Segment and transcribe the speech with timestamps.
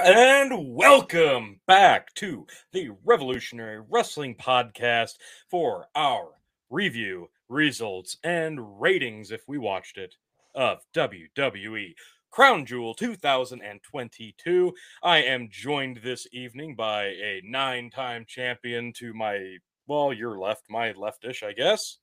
[0.00, 5.14] and welcome back to the Revolutionary Wrestling Podcast
[5.50, 6.28] for our
[6.70, 10.14] review, results, and ratings, if we watched it,
[10.54, 11.94] of WWE
[12.30, 14.74] Crown Jewel 2022.
[15.02, 19.56] I am joined this evening by a nine time champion to my,
[19.88, 21.98] well, your left, my leftish, I guess.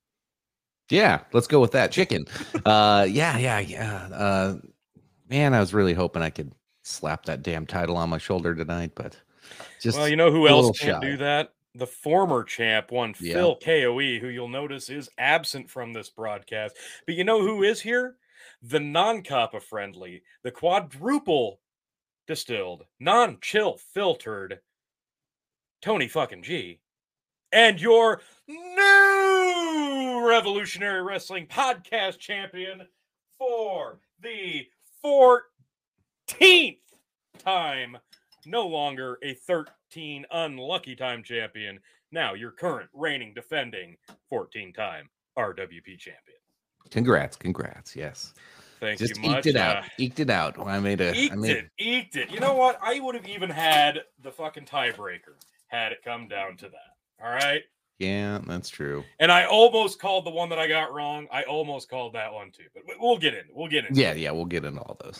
[0.89, 2.25] Yeah, let's go with that chicken.
[2.65, 4.09] uh, yeah, yeah, yeah.
[4.11, 4.55] Uh,
[5.29, 6.51] man, I was really hoping I could
[6.85, 9.17] slap that damn title on my shoulder tonight, but
[9.81, 11.09] just well, you know who else can't shy.
[11.11, 11.53] do that?
[11.73, 13.33] The former champ, one Yeah.
[13.33, 16.77] Phil KOE, who you'll notice is absent from this broadcast.
[17.05, 18.15] But you know who is here?
[18.61, 21.59] The non-coppa friendly, the quadruple
[22.27, 24.61] distilled, non-chill filtered
[25.81, 26.79] Tony fucking Gee,
[27.51, 32.87] and your new Revolutionary Wrestling Podcast champion
[33.37, 34.67] for the
[35.03, 36.77] 14th
[37.45, 37.97] time
[38.45, 41.79] no longer a 13 unlucky time champion,
[42.11, 43.95] now your current reigning defending
[44.29, 46.37] 14 time RWP champion.
[46.91, 47.95] Congrats, congrats.
[47.95, 48.33] Yes,
[48.79, 49.37] Thank just you much.
[49.39, 49.77] eked it out.
[49.77, 50.59] uh, eked it out.
[50.59, 51.09] I made a.
[51.09, 51.51] I eked made.
[51.57, 52.29] it, eked it.
[52.31, 52.77] You know what?
[52.81, 55.33] I would have even had the fucking tiebreaker
[55.67, 57.23] had it come down to that.
[57.25, 57.63] All right.
[57.97, 59.03] Yeah, that's true.
[59.19, 61.27] And I almost called the one that I got wrong.
[61.31, 63.45] I almost called that one too, but we- we'll get in.
[63.51, 63.95] We'll get in.
[63.95, 64.31] Yeah, yeah.
[64.31, 65.19] We'll get into all those.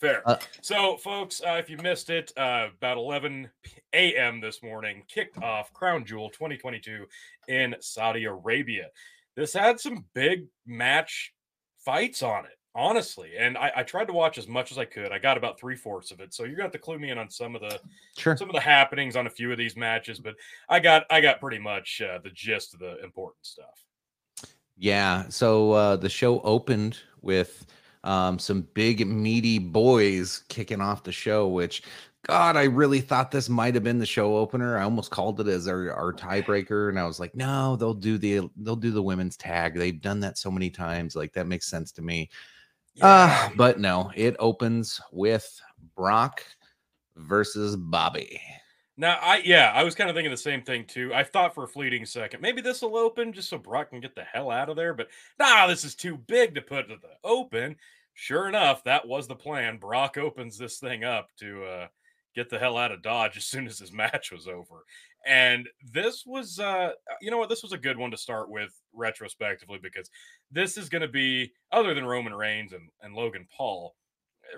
[0.00, 0.22] Fair.
[0.28, 3.48] Uh, so, folks, uh, if you missed it, uh, about 11
[3.94, 4.40] a.m.
[4.40, 7.06] this morning, kicked off Crown Jewel 2022
[7.48, 8.88] in Saudi Arabia.
[9.36, 11.32] This had some big match
[11.78, 13.32] fights on it, honestly.
[13.38, 15.12] And I, I tried to watch as much as I could.
[15.12, 17.16] I got about three fourths of it, so you're gonna have to clue me in
[17.16, 17.80] on some of the
[18.18, 18.36] Sure.
[18.36, 20.18] some of the happenings on a few of these matches.
[20.20, 20.34] But
[20.68, 23.84] I got I got pretty much uh, the gist of the important stuff.
[24.76, 25.28] Yeah.
[25.30, 27.66] So uh, the show opened with
[28.06, 31.82] um, some big meaty boys kicking off the show, which
[32.26, 34.78] God, I really thought this might have been the show opener.
[34.78, 38.16] I almost called it as our, our tiebreaker, and I was like, no, they'll do
[38.16, 39.74] the they'll do the women's tag.
[39.74, 41.14] They've done that so many times.
[41.14, 42.30] Like that makes sense to me.
[43.00, 45.60] Uh, but no, it opens with
[45.96, 46.42] Brock
[47.16, 48.40] versus Bobby.
[48.98, 51.12] Now, I yeah, I was kind of thinking the same thing too.
[51.14, 54.14] I thought for a fleeting second, maybe this will open just so Brock can get
[54.14, 54.94] the hell out of there.
[54.94, 55.08] But
[55.38, 57.76] nah, this is too big to put at the open.
[58.14, 59.76] Sure enough, that was the plan.
[59.76, 61.86] Brock opens this thing up to uh,
[62.34, 64.84] get the hell out of Dodge as soon as his match was over.
[65.26, 68.70] And this was, uh, you know what, this was a good one to start with
[68.94, 70.08] retrospectively because
[70.50, 73.96] this is going to be, other than Roman Reigns and, and Logan Paul,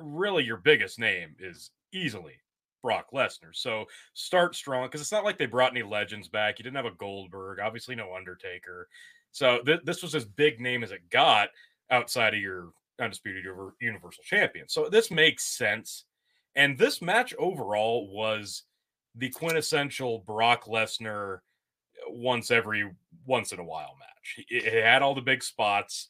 [0.00, 2.34] really your biggest name is easily
[2.82, 3.52] Brock Lesnar.
[3.52, 6.58] So start strong because it's not like they brought any legends back.
[6.58, 8.88] You didn't have a Goldberg, obviously no Undertaker.
[9.32, 11.48] So th- this was as big name as it got
[11.90, 13.44] outside of your undisputed
[13.80, 14.68] Universal Champion.
[14.68, 16.04] So this makes sense.
[16.56, 18.64] And this match overall was
[19.14, 21.38] the quintessential Brock Lesnar
[22.08, 22.90] once every
[23.26, 24.44] once in a while match.
[24.48, 26.08] It, it had all the big spots,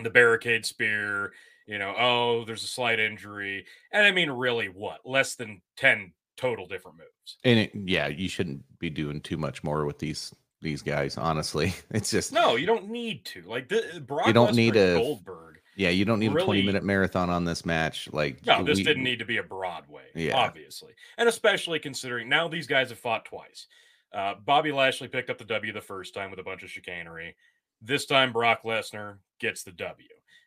[0.00, 1.32] the barricade spear,
[1.66, 3.66] you know, oh, there's a slight injury.
[3.92, 5.00] And I mean, really, what?
[5.04, 7.36] Less than 10 total different moves.
[7.44, 11.16] And it, yeah, you shouldn't be doing too much more with these these guys.
[11.18, 13.42] Honestly, it's just No, you don't need to.
[13.42, 15.58] Like, the, Brock You don't Lesnar need a- Goldberg.
[15.76, 18.08] yeah, you don't need a twenty minute marathon on this match.
[18.12, 20.36] Like No, this we- didn't need to be a Broadway, Yeah.
[20.36, 20.92] obviously.
[21.18, 23.66] And especially considering now these guys have fought twice.
[24.14, 27.34] Uh, Bobby Lashley picked up the W the first time with a bunch of chicanery.
[27.80, 30.06] This time, Brock Lesnar gets the W.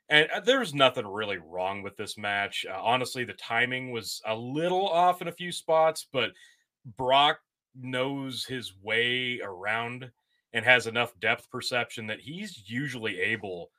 [0.09, 2.65] And uh, there's nothing really wrong with this match.
[2.69, 6.31] Uh, honestly, the timing was a little off in a few spots, but
[6.97, 7.39] Brock
[7.75, 10.09] knows his way around
[10.53, 13.71] and has enough depth perception that he's usually able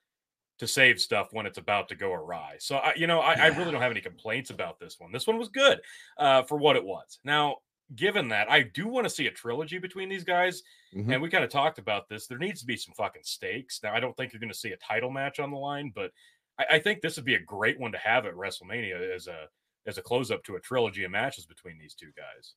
[0.59, 2.57] to save stuff when it's about to go awry.
[2.59, 5.13] So I, you know, I, I really don't have any complaints about this one.
[5.13, 5.81] This one was good
[6.19, 7.19] uh, for what it was.
[7.25, 7.57] Now,
[7.95, 10.63] given that, I do want to see a trilogy between these guys,
[10.93, 11.13] Mhm.
[11.13, 12.27] and we kind of talked about this.
[12.27, 13.83] There needs to be some fucking stakes.
[13.83, 16.13] Now, I don't think you're going to see a title match on the line, but
[16.59, 19.49] I, I think this would be a great one to have at WrestleMania as a
[19.87, 22.55] as a close up to a trilogy of matches between these two guys.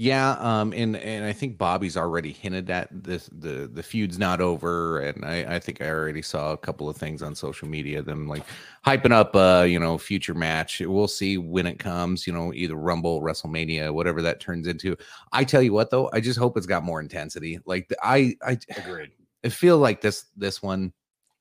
[0.00, 3.28] Yeah, um, and and I think Bobby's already hinted at this.
[3.36, 6.96] The the feud's not over, and I I think I already saw a couple of
[6.96, 8.44] things on social media them like
[8.86, 10.78] hyping up, uh, you know, future match.
[10.78, 12.28] We'll see when it comes.
[12.28, 14.96] You know, either Rumble, WrestleMania, whatever that turns into.
[15.32, 17.58] I tell you what, though, I just hope it's got more intensity.
[17.66, 19.10] Like I I Agreed.
[19.44, 20.92] I feel like this this one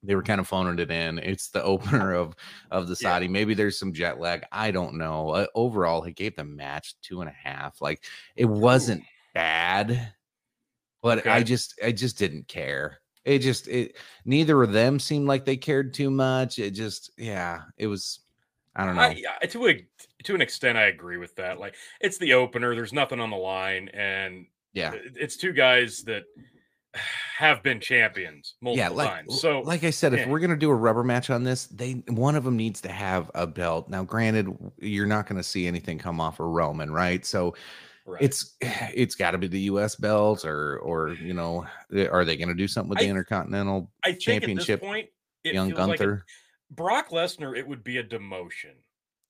[0.04, 1.20] they were kind of phoning it in.
[1.20, 2.36] It's the opener of
[2.72, 3.10] of the Yeah.
[3.10, 3.28] Saudi.
[3.28, 4.44] Maybe there's some jet lag.
[4.52, 5.30] I don't know.
[5.30, 7.82] Uh, overall, he gave the match two and a half.
[7.82, 8.04] Like
[8.36, 9.04] it wasn't
[9.34, 10.14] bad,
[11.02, 13.00] but I just I just didn't care.
[13.26, 16.60] It just it neither of them seemed like they cared too much.
[16.60, 18.20] It just yeah, it was.
[18.76, 19.02] I don't know.
[19.02, 19.88] I, to a
[20.24, 21.60] to an extent, I agree with that.
[21.60, 22.76] Like it's the opener.
[22.76, 26.24] There's nothing on the line, and yeah, it's two guys that
[27.38, 29.42] have been champions multiple yeah, like, times.
[29.42, 30.20] So, like I said, yeah.
[30.20, 32.90] if we're gonna do a rubber match on this, they one of them needs to
[32.90, 33.90] have a belt.
[33.90, 37.26] Now, granted, you're not gonna see anything come off of Roman, right?
[37.26, 37.56] So.
[38.06, 38.22] right.
[38.22, 39.96] It's it's got to be the U.S.
[39.96, 43.10] belt, or or you know, eh, are they going to do something with the I-
[43.10, 45.10] Intercontinental I championship, at this point,
[45.44, 46.26] Young feels like Gunther?
[46.72, 48.76] Brock Lesnar, it would be a demotion.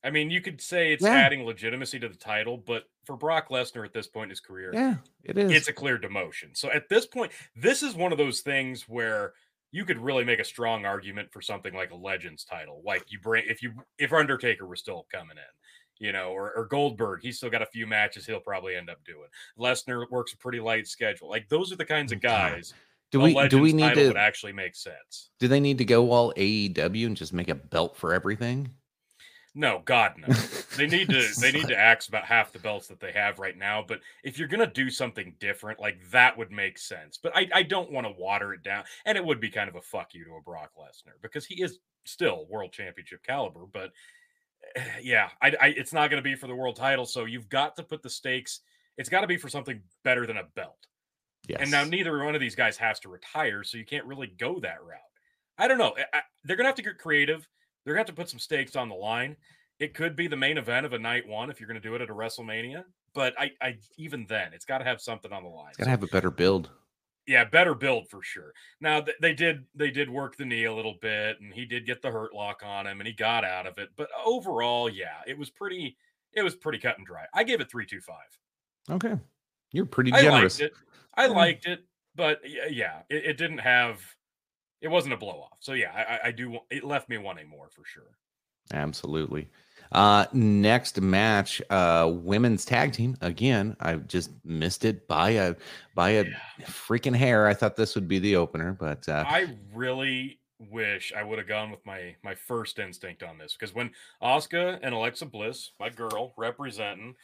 [0.08, 1.10] I mean, you could say it's Yeah.
[1.10, 4.72] adding legitimacy to the title, but for Brock Lesnar at this point in his career,
[4.74, 4.96] yeah,
[5.26, 5.52] it is.
[5.52, 6.56] it's a clear demotion.
[6.56, 9.34] So at this point, this is one of those things where
[9.72, 12.82] you could really make a strong argument for something like a Legends title.
[12.86, 16.66] Like you bring if you if Undertaker were still coming in, you know, or, or
[16.68, 19.28] Goldberg, he's still got a few matches he'll probably end up doing.
[19.60, 21.30] Lesnar works a pretty light schedule.
[21.30, 22.74] Like those are the kinds of guys.
[23.12, 25.32] do we do we need to actually make sense.
[25.38, 28.70] do they need to go all AEW and just make a belt for everything?
[29.58, 30.28] No, God no.
[30.78, 33.58] They need to they need to axe about half the belts that they have right
[33.58, 33.84] now.
[33.86, 37.18] But if you're gonna do something different, like that would make sense.
[37.18, 38.84] But I, I don't want to water it down.
[39.06, 41.64] And it would be kind of a fuck you to a Brock Lesnar because he
[41.64, 43.66] is still world championship caliber.
[43.66, 43.94] But
[44.76, 47.08] eh, yeah, I, I it's not gonna be for the world title.
[47.08, 48.60] So you've got to put the stakes.
[49.00, 50.86] It's got to be for something better than a belt.
[51.48, 51.62] Yes.
[51.62, 54.60] And now neither one of these guys has to retire, so you can't really go
[54.60, 55.00] that route.
[55.58, 55.96] I don't know.
[55.98, 57.48] I- I- they're gonna have to get creative.
[57.88, 59.38] They're gonna have to put some stakes on the line.
[59.80, 62.02] It could be the main event of a night one if you're gonna do it
[62.02, 62.84] at a WrestleMania.
[63.14, 65.70] But I, I even then, it's got to have something on the line.
[65.70, 66.70] It's gotta have a better build.
[67.28, 68.52] yeah, better build for sure.
[68.82, 71.86] Now th- they did they did work the knee a little bit, and he did
[71.86, 73.88] get the hurt lock on him, and he got out of it.
[73.96, 75.96] But overall, yeah, it was pretty.
[76.34, 77.24] It was pretty cut and dry.
[77.34, 78.38] I gave it three two five.
[78.90, 79.16] Okay,
[79.72, 80.60] you're pretty generous.
[80.60, 80.74] I liked it.
[81.16, 81.86] I liked it,
[82.16, 84.02] but yeah, it, it didn't have.
[84.82, 85.58] It wasn't a blow off.
[85.60, 85.92] So yeah,
[86.24, 86.60] I, I- do.
[86.70, 88.18] It left me wanting more for sure.
[88.74, 89.48] Absolutely.
[89.94, 93.16] Uh next match, uh women's tag team.
[93.22, 95.56] Again, I just missed it by a
[95.96, 96.40] by a Yeah.
[96.66, 97.48] freaking hair.
[97.48, 101.48] I thought this would be the opener, but uh I really wish I would have
[101.48, 103.92] gone with my my first instinct on this because when
[104.22, 107.16] Asuka and Alexa Bliss, my girl, representing,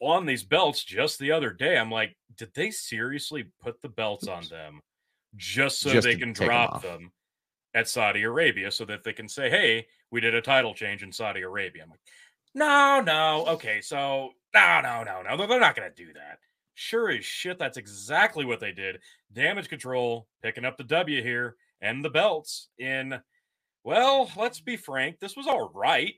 [0.00, 4.26] won these belts just the other day, I'm like, did they seriously put the belts
[4.28, 4.80] on them
[5.36, 6.82] just so Just they can drop off.
[6.82, 7.10] them
[7.74, 11.10] at Saudi Arabia so that they can say, hey, we did a title change in
[11.12, 11.82] Saudi Arabia?
[11.82, 12.00] I'm like,
[12.54, 16.38] no, no, okay, so no, no, no, no, they're- not going to do that.
[16.76, 19.00] Sure as shit, that's exactly what they did.
[19.32, 23.20] Damage control picking up the W here and the belts in.
[23.84, 26.14] Well, let's be frank, this was all right.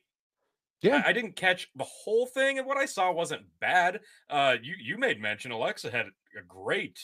[0.82, 4.00] yeah, I, I didn't catch the whole thing, and what I saw wasn't bad.
[4.30, 7.00] Uh, you you made mention Alexa had a great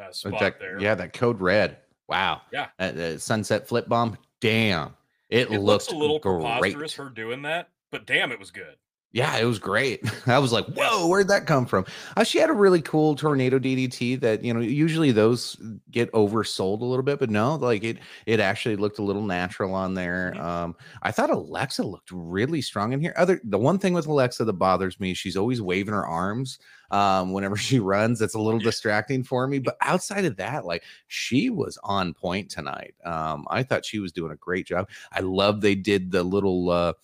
[0.00, 0.78] uh, spot fact, there.
[0.80, 1.78] yeah, that code red.
[2.08, 2.42] Wow.
[2.52, 2.68] Yeah.
[2.78, 4.18] The sunset flip bomb.
[4.40, 4.94] Damn.
[5.28, 6.42] It, it looks a little great.
[6.42, 8.76] preposterous her doing that, but damn, it was good.
[9.12, 10.00] Yeah, it was great.
[10.26, 11.84] I was like, "Whoa, where'd that come from?"
[12.16, 15.56] Uh, she had a really cool tornado DDT that you know usually those
[15.90, 19.74] get oversold a little bit, but no, like it it actually looked a little natural
[19.74, 20.34] on there.
[20.40, 23.12] Um, I thought Alexa looked really strong in here.
[23.16, 26.58] Other the one thing with Alexa that bothers me, she's always waving her arms
[26.90, 28.22] um, whenever she runs.
[28.22, 29.58] It's a little distracting for me.
[29.58, 32.94] But outside of that, like she was on point tonight.
[33.04, 34.88] Um, I thought she was doing a great job.
[35.12, 36.70] I love they did the little.
[36.70, 36.94] Uh,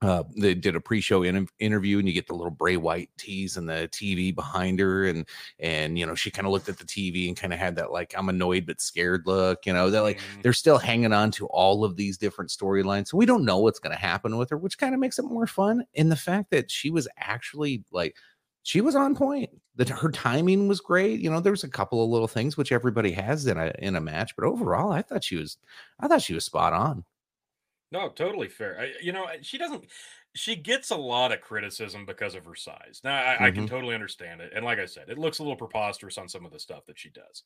[0.00, 3.56] uh, they did a pre-show in- interview and you get the little Bray Wyatt tease
[3.56, 5.26] and the TV behind her and
[5.58, 7.90] and you know she kind of looked at the TV and kind of had that
[7.90, 10.42] like I'm annoyed but scared look you know they're like Mhm.
[10.42, 13.80] they're still hanging on to all of these different storylines so we don't know what's
[13.80, 16.50] going to happen with her which kind of makes it more fun and the fact
[16.50, 18.14] that she was actually like
[18.62, 22.04] she was on point that her timing was great you know there was a couple
[22.04, 25.24] of little things which everybody has in a in a match but overall I thought
[25.24, 25.56] she was
[25.98, 27.04] I thought she was spot on
[27.90, 28.78] No, totally fair.
[28.80, 29.86] I, you know, she doesn't.
[30.34, 33.00] She gets a lot of criticism because of her size.
[33.02, 33.66] Now, I, I can Mhm.
[33.66, 34.52] totally understand it.
[34.54, 36.98] And like I said, it looks a little preposterous on some of the stuff that
[36.98, 37.44] she does.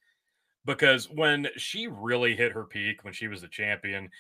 [0.64, 4.10] Because when she really hit her peak, when she was the champion,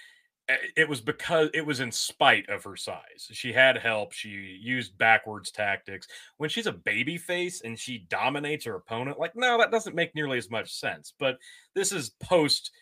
[0.48, 3.28] eh, it was because it was in spite of her size.
[3.32, 4.12] She had help.
[4.12, 6.08] She used backwards tactics.
[6.38, 10.14] When she's a baby face and she dominates her opponent, like, no, that doesn't make
[10.14, 11.14] nearly as much sense.
[11.18, 11.38] But
[11.74, 12.72] this is post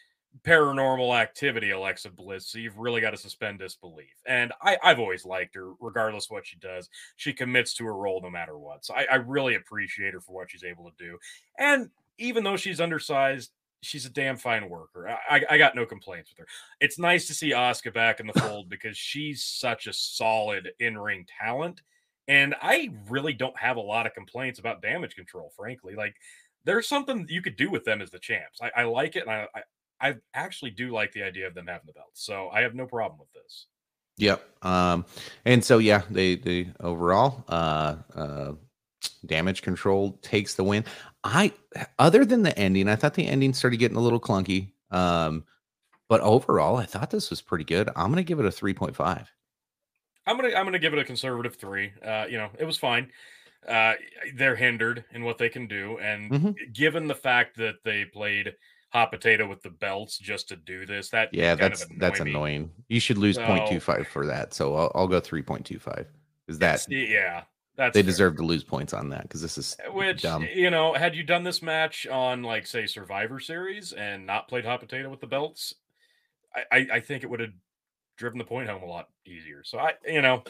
[0.43, 2.47] paranormal activity, Alexa Bliss.
[2.47, 4.15] So you've really got to suspend disbelief.
[4.27, 6.89] And I, I've always liked her, regardless what she does.
[7.17, 8.85] She commits to her role no matter what.
[8.85, 11.19] So I, I really appreciate her for what she's able to do.
[11.59, 13.51] And even though she's undersized,
[13.83, 15.09] she's a damn fine worker.
[15.09, 16.47] I, I, I got no complaints with her.
[16.81, 20.97] It's nice to see Asuka back in the fold because she's such a solid in
[20.97, 21.83] ring talent.
[22.29, 25.97] And I really don't have a lot of complaints about damage control, frankly.
[25.97, 26.15] Like,
[26.65, 28.61] there's something you could do with them as the champs.
[28.63, 29.47] I, I like it, and I,
[30.01, 32.11] I actually do like the idea of them having the belt.
[32.15, 33.67] So I have no problem with this.
[34.17, 34.65] Yep.
[34.65, 35.05] Um,
[35.45, 38.53] and so yeah, they they overall uh uh
[39.27, 40.85] damage control takes the win.
[41.25, 41.53] I
[41.99, 44.73] other than the ending, I thought the ending started getting a little clunky.
[44.91, 45.45] Um,
[46.09, 47.89] but overall, I thought this was pretty good.
[47.97, 49.27] I'm gonna give it a 3.5.
[50.27, 51.93] I'm gonna I'm gonna give it a conservative three.
[52.05, 53.11] Uh, you know, it was fine.
[53.67, 53.95] Uh,
[54.35, 56.73] they're hindered in what they can do, and Mhm.
[56.73, 58.55] given the fact that they played
[58.91, 62.31] hot potato with the belts just to do this, that Yeah, that's that's me.
[62.31, 62.71] annoying.
[62.89, 64.53] You should lose So- 0.25 for that.
[64.55, 66.07] So I'll, I'll go 3.25.
[66.49, 67.45] Is that yeah,
[67.77, 68.11] that's they fair.
[68.11, 70.45] deserve to lose points on that because this is Which dumb.
[70.53, 74.65] you know, had you done this match on like say Survivor Series and not played
[74.65, 75.75] hot potato with the belts,
[76.55, 77.53] I, I, I think it would have
[78.17, 79.63] driven the point home a lot easier.
[79.63, 80.43] So I, you know,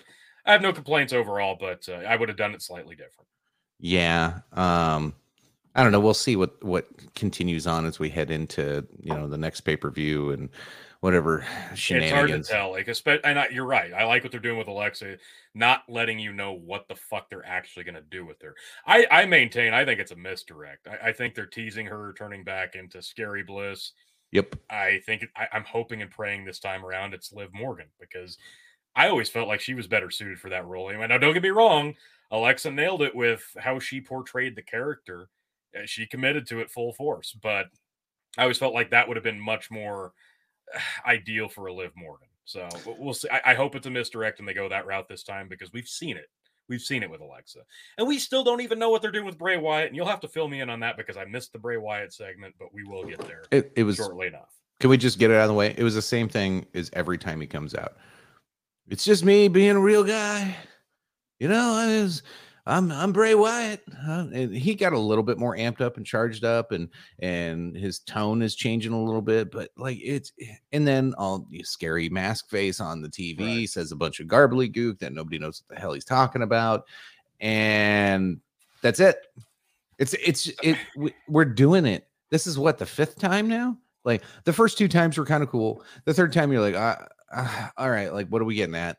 [0.46, 3.28] I have no complaints overall, but uh, I would have done it slightly different.
[3.78, 4.40] Yeah.
[4.54, 5.14] Um,
[5.80, 6.00] I don't know.
[6.00, 9.76] We'll see what what continues on as we head into you know the next pay
[9.76, 10.50] per view and
[11.00, 12.10] whatever shenanigans.
[12.10, 13.90] It's hard to tell, like, especially, and I, you're right.
[13.94, 15.16] I like what they're doing with Alexa,
[15.54, 18.54] not letting you know what the fuck they're actually going to do with her.
[18.86, 20.86] I, I maintain, I think it's a misdirect.
[20.86, 23.92] I, I think they're teasing her turning back into Scary Bliss.
[24.32, 24.56] Yep.
[24.68, 28.36] I think I, I'm hoping and praying this time around it's Liv Morgan because
[28.94, 30.90] I always felt like she was better suited for that role.
[30.90, 31.94] And now, don't get me wrong,
[32.30, 35.28] Alexa nailed it with how she portrayed the character.
[35.76, 37.66] Uh, She committed to it full force, but
[38.38, 40.12] I always felt like that would have been much more
[41.06, 42.28] ideal for a Liv Morgan.
[42.44, 43.28] So we'll see.
[43.30, 45.86] I, I hope it's a misdirect and they go that route this time because we've
[45.88, 46.26] seen it.
[46.68, 47.58] We've seen it with Alexa,
[47.98, 49.88] and we still don't even know what they're doing with Bray Wyatt.
[49.88, 52.12] And you'll have to fill me in on that because I missed the Bray Wyatt
[52.12, 53.96] segment, but we will get there It, it was.
[53.96, 54.54] shortly enough.
[54.78, 55.74] Can we just get it out of the way?
[55.76, 57.96] It was the same thing as every time he comes out.
[58.88, 60.54] It's just me being a real guy.
[61.40, 62.22] You know, I was,
[62.66, 63.82] I'm I'm Bray Wyatt.
[64.06, 66.88] Uh, and he got a little bit more amped up and charged up, and
[67.18, 69.50] and his tone is changing a little bit.
[69.50, 70.32] But like it's,
[70.72, 73.68] and then all the scary mask face on the TV Right.
[73.68, 76.84] says a bunch of garbly gook that nobody knows what the hell he's talking about,
[77.40, 78.40] and
[78.82, 79.16] that's it.
[79.98, 80.76] It's it's it.
[80.96, 82.06] we- We're doing it.
[82.30, 83.76] This is what the fifth time now.
[84.04, 85.84] Like the first two times were kind of cool.
[86.04, 86.96] The third time you're like, uh,
[87.32, 88.96] uh, all right, like what are we getting at?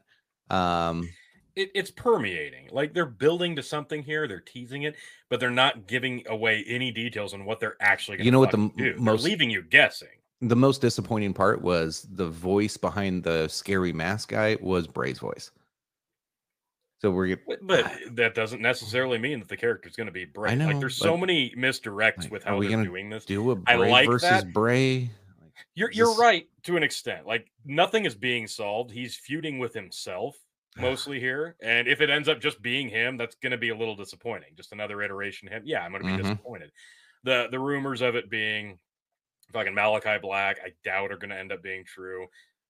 [0.50, 1.10] Um,
[1.56, 2.70] It, it's permeating.
[2.72, 4.28] Like they're building to something here.
[4.28, 4.96] They're teasing it,
[5.30, 8.40] but they're not giving away any details on what they're actually going to You know
[8.40, 8.64] what the do.
[8.64, 10.08] m- They're most- leaving you guessing.
[10.42, 15.52] the most disappointing part was the voice behind the scary mask guy was Bray's voice.
[17.02, 20.52] So we're But, but that doesn't necessarily mean that the character's going to be Bray.
[20.52, 23.10] I know, like there's so many misdirects like, with are how we they're gonna doing
[23.10, 23.26] this.
[23.26, 24.54] do a I Bray like versus that.
[24.54, 25.10] Bray.
[25.42, 27.26] Like, You're you're right to an extent.
[27.26, 28.92] Like nothing is being solved.
[28.92, 30.38] He's feuding with himself
[30.78, 33.76] mostly here, and if it ends up just being him, that's going to be a
[33.76, 34.50] little disappointing.
[34.56, 35.64] Just another iteration of him.
[35.66, 36.22] Yeah, I'm going to be Mhm.
[36.24, 36.72] disappointed.
[37.24, 38.80] The the rumors of it being
[39.52, 42.28] fucking Malakai Black, I doubt are going to end up being true.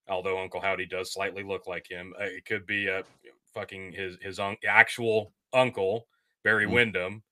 [0.08, 3.04] Although Uncle Howdy does slightly look like him, uh, it could be a
[3.54, 6.08] fucking his his un- actual uncle
[6.42, 6.72] Barry Mm.
[6.72, 7.22] Windham.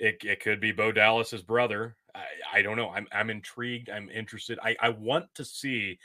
[0.00, 1.96] It, it could be Bo Dallas's brother.
[2.16, 2.90] I, I don't know.
[2.90, 3.88] I'm I'm intrigued.
[3.90, 4.58] I'm interested.
[4.62, 5.98] I, I want to see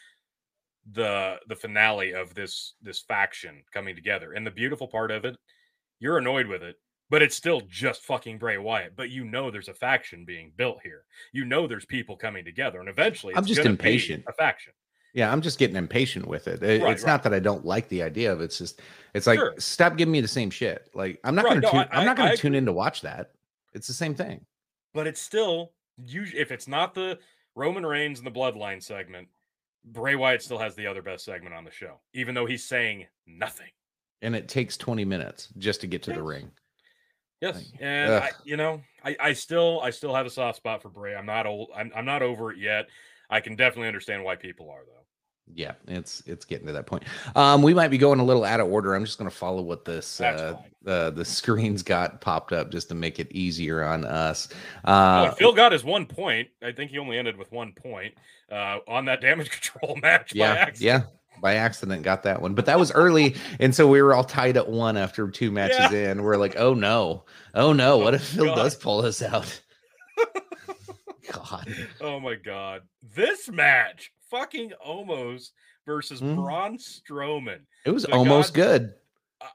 [0.92, 4.34] the the finale of this this faction coming together.
[4.34, 5.38] And the beautiful part of it,
[6.00, 6.78] you're annoyed with it,
[7.10, 8.96] but it's still just fucking Bray Wyatt.
[8.96, 11.04] But you know there's a faction being built here.
[11.34, 14.24] You know there's people coming together, and eventually I'm just impatient.
[14.28, 14.74] A faction.
[15.14, 16.62] Yeah, I'm just getting impatient with it.
[16.62, 17.10] It- Right, it's right.
[17.12, 18.46] not that I don't like the idea of it.
[18.46, 18.82] It's just
[19.16, 19.56] it's like Sure.
[19.58, 20.88] stop giving me the same shit.
[20.94, 22.74] Like I'm not Right, gonna no, tune, I- I'm not gonna I tune in to
[22.74, 23.32] watch that.
[23.74, 24.46] It's the same thing.
[24.94, 25.74] But it's still
[26.06, 27.20] usually if it's not the
[27.56, 29.28] Roman Reigns and the Bloodline segment,
[29.86, 33.08] Bray Wyatt still has the other best segment on the show, even though he's saying
[33.26, 33.70] nothing.
[34.22, 36.52] And it takes 20 minutes just to get to the ring.
[37.42, 40.82] Yes, Like, and I, you know, I, I still, I still have a soft spot
[40.82, 41.16] for Bray.
[41.16, 41.70] I'm not old.
[41.74, 42.88] I'm, I'm not over it yet.
[43.30, 45.06] I can definitely understand why people are though.
[45.56, 47.04] Yeah, it's it's getting to that point.
[47.36, 48.96] Um, we might be going a little out of order.
[48.96, 52.72] I'm just going to follow what this That's uh, the the screens got popped up
[52.72, 54.50] just to make it easier on us.
[54.86, 56.50] Uh, Phil got his one point.
[56.64, 58.14] I think he only ended with one point
[58.52, 60.34] uh, on that damage control match.
[60.36, 61.02] yeah, yeah,
[61.42, 64.56] by accident got that one, but that was early, and so we were all tied
[64.56, 66.22] at one after two matches in.
[66.24, 67.24] We're like, oh no,
[67.56, 68.56] oh no, what Oh, if Phil God.
[68.56, 69.62] does pull us out?
[71.32, 71.68] God,
[72.02, 72.82] Oh my god,
[73.16, 75.52] this match, fucking Omos
[75.86, 76.36] versus Mm.
[76.36, 77.62] Braun Strowman.
[77.86, 78.94] it was The almost God- good.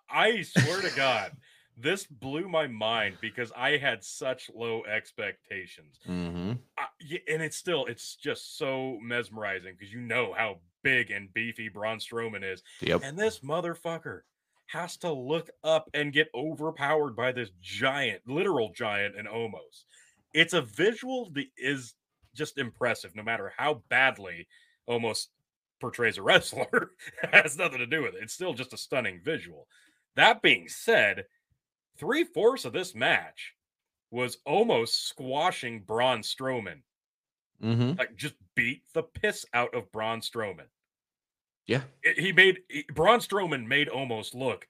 [0.09, 1.37] I- swear to God,
[1.77, 5.99] this blew my mind because I had such low expectations.
[6.05, 6.87] hmm I,
[7.29, 11.99] and it's still it's just so mesmerizing because you know how big and beefy Braun
[11.99, 13.01] Strowman is, Yep.
[13.05, 14.23] and this motherfucker
[14.67, 19.85] has to look up and get overpowered by this giant, literal giant in Omos.
[20.33, 21.95] It's a visual that is
[22.35, 24.49] just impressive, no matter how badly
[24.89, 25.27] Omos
[25.81, 26.91] portrays a wrestler.
[27.33, 28.23] has nothing to do with it.
[28.23, 29.67] It's still just a stunning visual.
[30.17, 31.25] That being said,
[31.99, 33.55] three fourths of this match
[34.11, 36.83] was Omos squashing Braun Strowman.
[37.63, 37.99] Mm-hmm.
[37.99, 40.67] Like just beat the piss out of Braun Strowman.
[41.67, 41.83] Yeah.
[42.03, 44.69] It- he made he, Braun Strowman made Omos look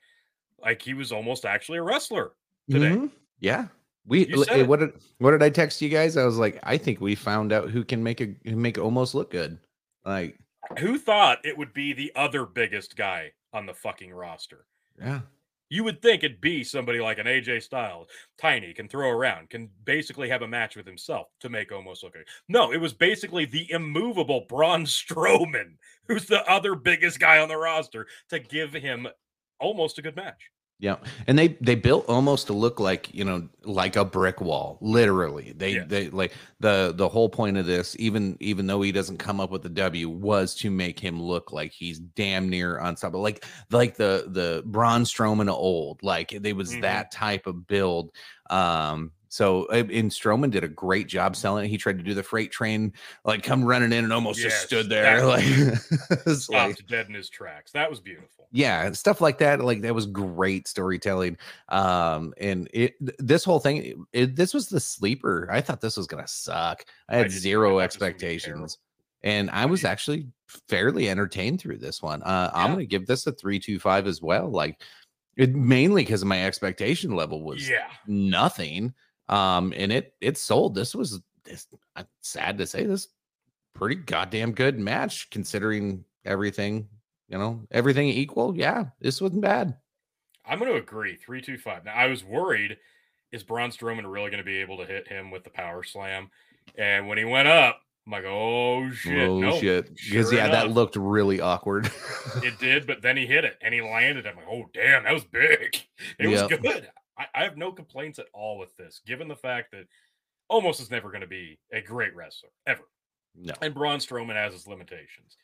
[0.63, 2.33] like he was almost actually a wrestler.
[2.71, 2.91] Today.
[2.91, 3.11] Mhm.
[3.41, 3.67] Yeah.
[4.07, 6.17] We eh, what did what did I text you guys?
[6.17, 9.31] I was like, I think we found out who can make a make Omos look
[9.31, 9.59] good.
[10.05, 10.39] Like,
[10.79, 14.67] Who thought it would be the other biggest guy on the fucking roster?
[15.01, 15.21] yeah.
[15.71, 18.07] You would think it'd be somebody like an AJ Styles,
[18.39, 22.13] tiny, can throw around, can basically have a match with himself to make Omos look
[22.13, 22.27] good.
[22.49, 27.57] No, it was basically the immovable Braun Strowman, who's the other biggest guy on the
[27.57, 29.09] roster, to give him
[29.59, 30.51] almost a good match.
[30.85, 34.77] Yeah, and they they built Omos to look like you know like a brick wall,
[34.83, 35.55] literally.
[35.57, 39.41] They they like the the whole point of this, even even though he doesn't come
[39.41, 43.47] up with the W, was to make him look like he's damn near unstoppable, like
[43.71, 46.83] like the the Braun Strowman old, like they was Mhm.
[46.83, 48.11] that type of build.
[48.51, 51.69] Um, so uh, and Strowman did a great job selling it.
[51.69, 52.93] He tried to do the freight train,
[53.25, 57.09] like come running in and Omos Yes, just stood there, like, it's like Stopped dead
[57.09, 57.73] in his tracks.
[57.73, 58.47] That was beautiful.
[58.53, 61.37] yeah stuff like that like that was great storytelling
[61.71, 66.07] um and it this whole thing it, this was the sleeper i thought this was
[66.07, 67.27] gonna suck i had.
[67.27, 68.79] I zero thought this was gonna be expectations
[69.25, 70.29] and i was actually
[70.69, 74.81] fairly entertained through this one uh i'm gonna give this a 325 as well like
[75.37, 77.89] it mainly because my expectation level was Yeah.
[78.07, 78.95] nothing
[79.29, 81.67] um and it it sold this was this
[81.97, 83.09] uh, sad to say this
[83.75, 86.89] pretty goddamn good match considering everything
[87.29, 89.77] you know everything equal yeah this wasn't bad
[90.47, 91.17] I'm going to agree.
[91.17, 91.87] 325.
[91.87, 92.77] Now, I was worried
[93.35, 96.31] is Braun Strowman really going to be able to hit him with the power slam?
[96.79, 99.29] And when he went up, I'm like, oh shit.
[99.29, 101.91] oh no, shit because sure yeah that looked really awkward
[102.43, 104.27] It did, but then he hit it and he landed.
[104.27, 105.77] I'm like, oh damn, that was big.
[106.19, 106.89] It was good.
[107.19, 109.87] I, I have no complaints at all with this, given the fact that
[110.51, 112.85] Omos is never going to be a great wrestler ever,
[113.35, 115.37] no and Braun Strowman has his limitations.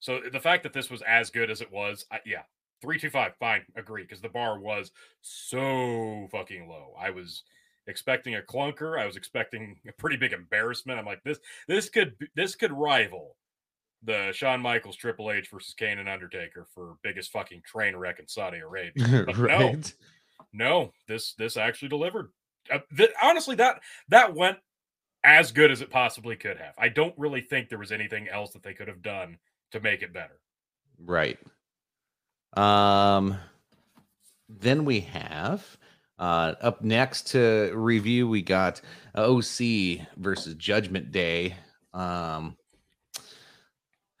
[0.00, 2.42] So the fact that this was as good as it was, I, yeah,
[2.82, 6.94] three two five, fine, agree, because the bar was so fucking low.
[6.98, 7.42] I was
[7.86, 8.98] expecting a clunker.
[9.00, 10.98] I was expecting a pretty big embarrassment.
[10.98, 13.36] I'm like, this this could this could rival
[14.02, 18.28] the Shawn Michaels Triple H versus Kane and Undertaker for biggest fucking train wreck in
[18.28, 19.24] Saudi Arabia.
[19.26, 19.94] But no, right
[20.54, 22.30] no, this this actually delivered.
[22.72, 24.56] Uh, th- honestly, that that went
[25.24, 26.74] as good as it possibly could have.
[26.78, 29.38] I don't really think there was anything else that they could have done
[29.72, 30.38] to make it better.
[31.04, 31.38] right
[32.56, 33.36] um
[34.48, 35.76] then we have
[36.20, 38.80] uh up next to review we got
[39.16, 39.58] oc
[40.16, 41.56] versus judgment day
[41.92, 42.56] um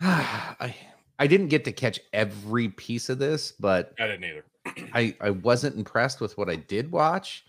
[0.00, 0.74] i
[1.20, 4.44] i didn't get to catch every piece of this but I didn't either.
[4.92, 7.44] I I wasn't impressed with what I did watch.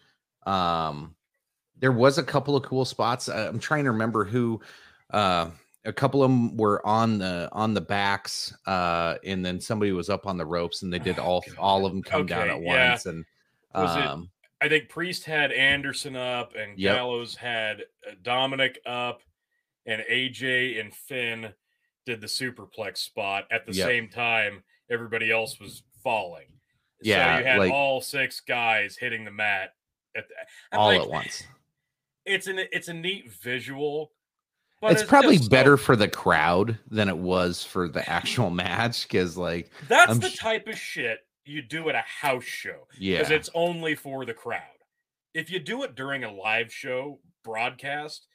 [0.45, 1.15] Um,
[1.77, 3.27] there was a couple of cool spots.
[3.27, 4.61] I'm trying to remember who.
[5.11, 5.49] Uh,
[5.87, 10.09] a couple of them were on the on the backs, uh, and then somebody was
[10.09, 11.55] up on the ropes, and they did Oh, all God.
[11.59, 12.89] all of them come down at yeah.
[12.91, 13.05] once.
[13.05, 13.23] And
[13.75, 14.29] Was it- um,
[14.61, 16.95] I think Priest had Anderson up, and Yep.
[16.95, 19.21] Gallows had uh, Dominik up,
[19.85, 21.53] and AJ and Finn
[22.07, 23.87] did the superplex spot at the Yep.
[23.87, 24.63] same time.
[24.89, 26.47] Everybody else was falling.
[27.05, 29.73] Yeah, so you had like- all six guys hitting the mat
[30.15, 31.43] at the, all like, at once.
[32.25, 34.11] It's an it's a neat visual.
[34.81, 39.03] But It's probably so- better for the crowd than it was for the actual match
[39.07, 42.87] because, like, That's I'm the type of shit you do at a house show.
[42.99, 44.61] yeah, because it's only for the crowd.
[45.33, 48.27] If you do it during a live show broadcast,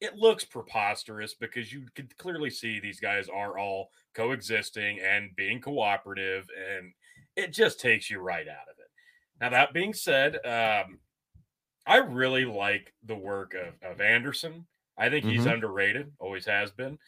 [0.00, 5.60] it looks preposterous because you can clearly see these guys are all coexisting and being
[5.60, 6.92] cooperative, and
[7.36, 8.90] it just takes you right out of it.
[9.40, 10.98] Now, that being said, um,
[11.86, 14.66] I really like the work of, of Anderson.
[14.98, 15.54] I think he's Mhm.
[15.54, 16.98] underrated, always has been.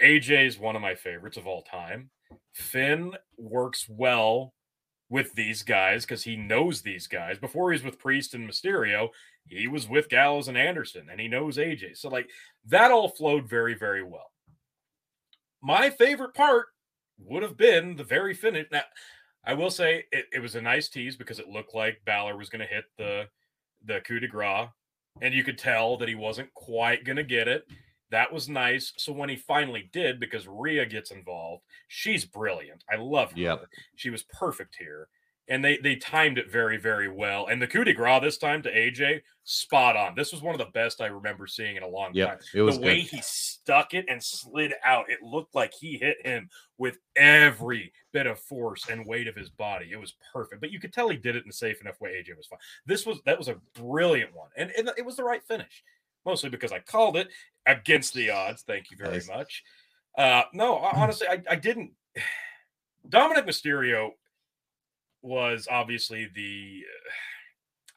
[0.00, 2.10] AJ is one of my favorites of all time.
[2.54, 4.54] Finn works well
[5.08, 7.38] with these guys because he knows these guys.
[7.38, 9.10] Before he was with Priest and Mysterio,
[9.46, 11.94] he was with Gallows and Anderson, and he knows AJ.
[11.94, 12.30] So, like,
[12.66, 14.32] that all flowed very, very well.
[15.60, 16.66] My favorite part
[17.18, 18.66] would have been the very finish.
[18.70, 18.84] Now,
[19.46, 22.48] I will say it, it was a nice tease because it looked like Balor was
[22.48, 23.28] going to hit the
[23.84, 24.68] the coup de grace,
[25.22, 27.64] and you could tell that he wasn't quite going to get it.
[28.10, 28.92] That was nice.
[28.96, 32.84] So when he finally did, because Rhea gets involved, she's brilliant.
[32.90, 33.38] I love her.
[33.38, 33.66] Yep.
[33.96, 35.08] She was perfect here.
[35.48, 37.46] And they they timed it very very well.
[37.46, 40.14] And the coup de grace this time to AJ, spot on.
[40.16, 42.38] This was one of the best I remember seeing in a long Yep, time.
[42.52, 43.10] it was the way good.
[43.10, 48.26] he stuck it and slid out, it looked like he hit him with every bit
[48.26, 49.90] of force and weight of his body.
[49.92, 52.10] It was perfect, but you could tell he did it in a safe enough way.
[52.10, 52.58] AJ was fine.
[52.86, 55.84] This was that was a brilliant one, and, and it was the right finish,
[56.24, 57.28] mostly because I called it
[57.66, 58.62] against the odds.
[58.62, 59.28] Thank you very Nice.
[59.28, 59.62] much.
[60.18, 61.92] Uh, no, honestly, I, I didn't.
[63.08, 64.10] Dominik Mysterio
[65.26, 66.82] was obviously the.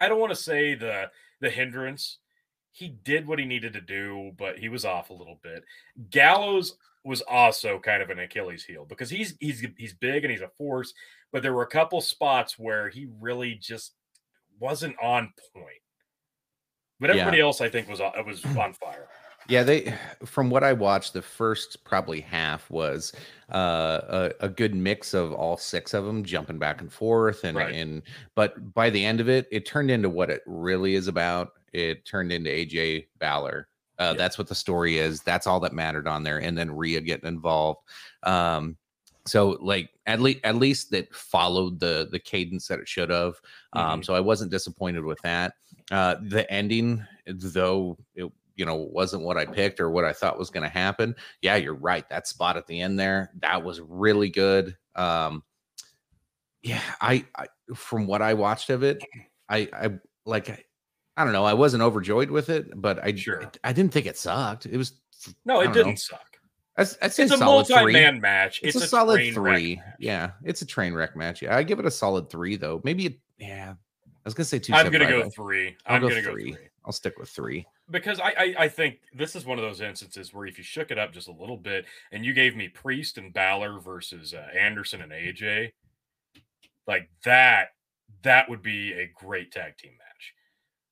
[0.02, 1.10] I don't want to say the
[1.42, 2.18] the hindrance.
[2.72, 5.63] He did what he needed to do, but he was off a little bit.
[6.10, 10.42] Gallows was also kind of an Achilles heel because he's he's he's big and he's
[10.42, 10.94] a force,
[11.32, 13.94] but there were a couple spots where he really just
[14.60, 15.65] wasn't on point.
[17.00, 17.22] But Yeah.
[17.22, 19.08] everybody else, I think, was on- was on fire.
[19.50, 19.94] Yeah, they
[20.26, 23.12] from what I watched, the first probably half was
[23.52, 27.58] uh, a, a good mix of all six of them jumping back and forth, and
[27.58, 27.74] Right.
[27.74, 28.04] and
[28.36, 31.54] but by the end of it, it turned into what it really is about.
[31.74, 33.68] It turned into AJ Balor.
[33.98, 34.14] Uh, Yeah.
[34.14, 35.22] That's what the story is.
[35.22, 37.80] That's all that mattered on there, and then Rhea getting involved.
[38.24, 38.78] Um,
[39.26, 43.36] so like at least at least that followed the the cadence that it should have.
[43.74, 45.54] Um, so I wasn't disappointed with that.
[45.92, 50.38] Uh, the ending, though it you know wasn't what I picked or what I thought
[50.38, 51.15] was going to happen.
[51.41, 52.08] Yeah, you're right.
[52.10, 54.76] That spot at the end there, that was really good.
[54.95, 55.43] Um,
[56.62, 59.02] yeah, I, I from what I watched of it,
[59.48, 59.91] I I
[60.26, 60.62] like I,
[61.15, 61.45] I don't know.
[61.45, 63.50] I wasn't overjoyed with it, but I Sure.
[63.63, 64.65] I, didn't think it sucked.
[64.65, 65.00] It was
[65.45, 65.95] No, it didn't know.
[65.95, 66.26] suck.
[66.78, 68.60] It's a solid multi-man match.
[68.62, 69.82] It's, It's, a, solid train three.
[70.00, 71.41] Yeah, it's a train wreck match.
[71.41, 72.82] Yeah, I give it a solid three though.
[72.84, 73.74] Maybe it, yeah.
[74.06, 74.74] I was gonna say two.
[74.74, 75.78] I'm gonna go three.
[75.86, 76.52] I'll I'm go gonna three.
[76.52, 77.65] go three I'll stick with three.
[77.92, 80.92] because I, I I think this is one of those instances where if you shook
[80.92, 84.48] it up just a little bit and you gave me Priest and Balor versus uh,
[84.58, 85.72] Anderson and AJ,
[86.88, 87.70] like that,
[88.24, 90.34] that would be a great tag team match.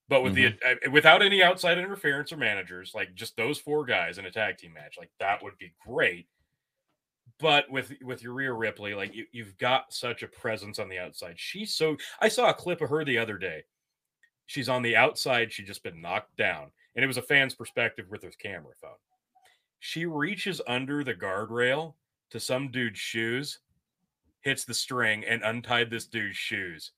[0.10, 4.18] But with the uh, without any outside interference or managers, like just those four guys
[4.18, 6.28] in a tag team match, like that would be great.
[7.40, 10.98] But with with your Rhea Ripley, like you, you've got such a presence on the
[10.98, 11.36] outside.
[11.38, 11.98] She's so.
[12.22, 13.64] I saw a clip of her the other day.
[14.48, 15.54] She's on the outside.
[15.54, 18.92] She just been knocked down, and it was a fan's perspective with her camera phone.
[19.80, 21.94] She reaches under the guardrail
[22.32, 23.60] to some dude's shoes,
[24.42, 26.92] hits the string, and untied this dude's shoes.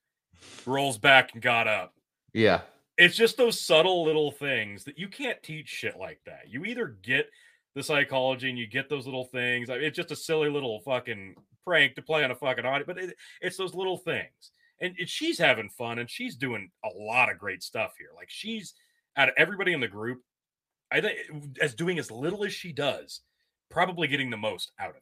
[0.66, 1.94] Rolls back and got up
[2.32, 2.62] Yeah,
[2.98, 6.44] it's just those subtle little things that you can't teach shit like that.
[6.48, 7.30] You either get
[7.74, 9.70] the psychology and you get those little things.
[9.70, 11.36] Like, It's just a silly little fucking
[11.66, 14.52] prank to play on a fucking audience, but it, it's those little things.
[14.82, 18.10] And she's having fun and she's doing a lot of great stuff here.
[18.16, 18.74] Like she's
[19.18, 20.22] out of everybody in the group,
[20.92, 21.18] I think
[21.62, 23.22] as doing as little as she does,
[23.70, 25.02] probably getting the most out of it.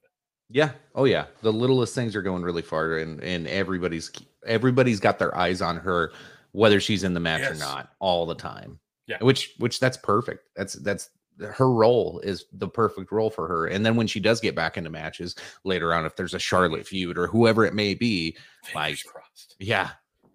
[0.49, 0.71] yeah.
[0.95, 1.25] Oh yeah.
[1.41, 4.11] The littlest things are going really far, and and everybody's
[4.45, 6.11] everybody's got their eyes on her,
[6.53, 8.79] whether she's in the match or not, all the time.
[9.07, 9.17] Yeah.
[9.21, 10.49] Which which that's perfect.
[10.55, 13.67] That's that's her role is the perfect role for her.
[13.67, 16.87] And then when she does get back into matches later on, if there's a Charlotte
[16.87, 18.31] feud or whoever it may be,
[18.63, 19.55] Fingers Like, crossed.
[19.59, 19.89] yeah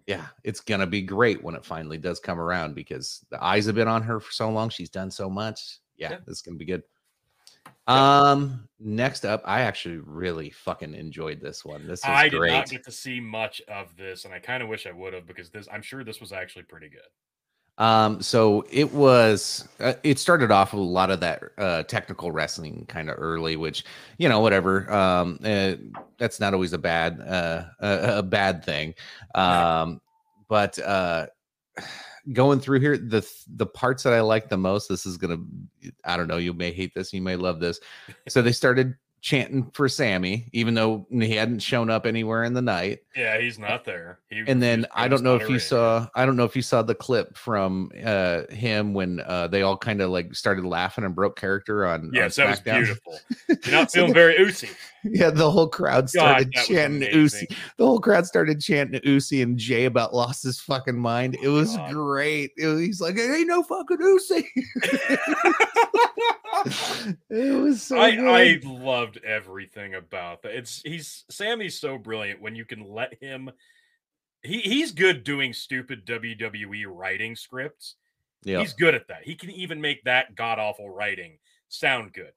[0.05, 3.75] yeah it's gonna be great when it finally does come around because the eyes have
[3.75, 6.17] been on her for so long she's done so much yeah, Yeah.
[6.25, 6.83] this is gonna be good
[7.87, 12.51] um next up i actually really fucking enjoyed this one this is I did great
[12.51, 15.25] not get to see much of this, and I kind of wish I would have
[15.25, 17.01] because this I'm sure this was actually pretty good.
[17.77, 22.31] Um, so it was uh, it started off with a lot of that uh technical
[22.31, 23.83] wrestling kind of early, which
[24.17, 24.91] you know, whatever.
[24.93, 25.73] Um, uh,
[26.17, 28.93] that's not always a bad uh a, a bad thing.
[29.33, 30.01] Um,
[30.47, 31.27] but uh
[32.31, 35.37] going through here, the the parts that I like the most, this is gonna
[36.05, 37.79] I don't know, you may hate this, you may love this.
[38.29, 42.61] So they started chanting for Sami, even though he hadn't shown up anywhere in the
[42.61, 44.19] night Yeah, he's not there.
[44.29, 46.81] He and then I don't know if you saw I don't know if you saw
[46.81, 51.15] the clip from uh him when uh they all kind of like started laughing and
[51.15, 53.19] broke character on on Yes, that was beautiful.
[53.47, 54.69] You're not feeling very oozy.
[55.05, 57.19] Yeah, the whole crowd started that was chanting amazing.
[57.19, 57.47] Usi.
[57.77, 61.37] The whole crowd started chanting Usi, and Jay about lost his fucking mind.
[61.39, 61.91] Oh, it was God.
[61.91, 62.51] great.
[62.57, 64.49] It was- he's like, "It "Ain't no fucking Usi."
[67.29, 68.27] it was so I, good.
[68.27, 70.55] I loved everything about that.
[70.55, 73.51] It's he's Sami's so brilliant when you can let him.
[74.41, 77.95] He he's good doing stupid WWE writing scripts.
[78.43, 79.23] yeah, He's good at that.
[79.23, 81.37] He can even make that god awful writing
[81.69, 82.31] sound good.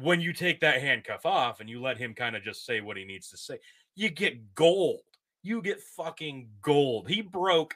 [0.00, 2.96] When you take that handcuff off and you let him kind of just say what
[2.96, 3.58] he needs to say,
[3.94, 5.00] you get gold.
[5.42, 7.08] You get fucking gold.
[7.08, 7.74] He broke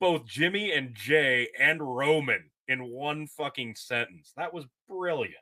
[0.00, 4.32] both Jimmy and Jay and Roman in one fucking sentence.
[4.36, 5.34] That was brilliant.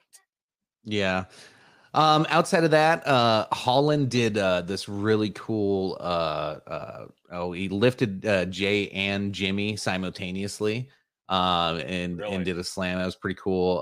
[0.84, 1.24] Yeah.
[1.94, 5.96] Um, outside of that, uh, Holland did uh, this really cool.
[6.00, 10.88] Uh, uh, oh, he lifted uh, Jay and Jimmy simultaneously,
[11.28, 12.34] uh, and Really?
[12.34, 12.98] and did a slam.
[12.98, 13.78] That was pretty cool.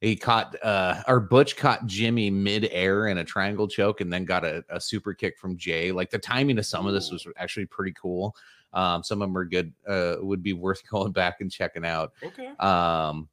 [0.00, 4.24] He caught uh, or Butch caught Jimmy mid air in a triangle choke, and then
[4.24, 5.90] got a, a super kick from Jay.
[5.90, 8.36] Like the timing of some of this was actually pretty cool.
[8.72, 9.72] Um, some of them are good.
[9.86, 12.12] Uh, would be worth going back and checking out.
[12.22, 12.48] Okay.
[12.60, 13.28] Um,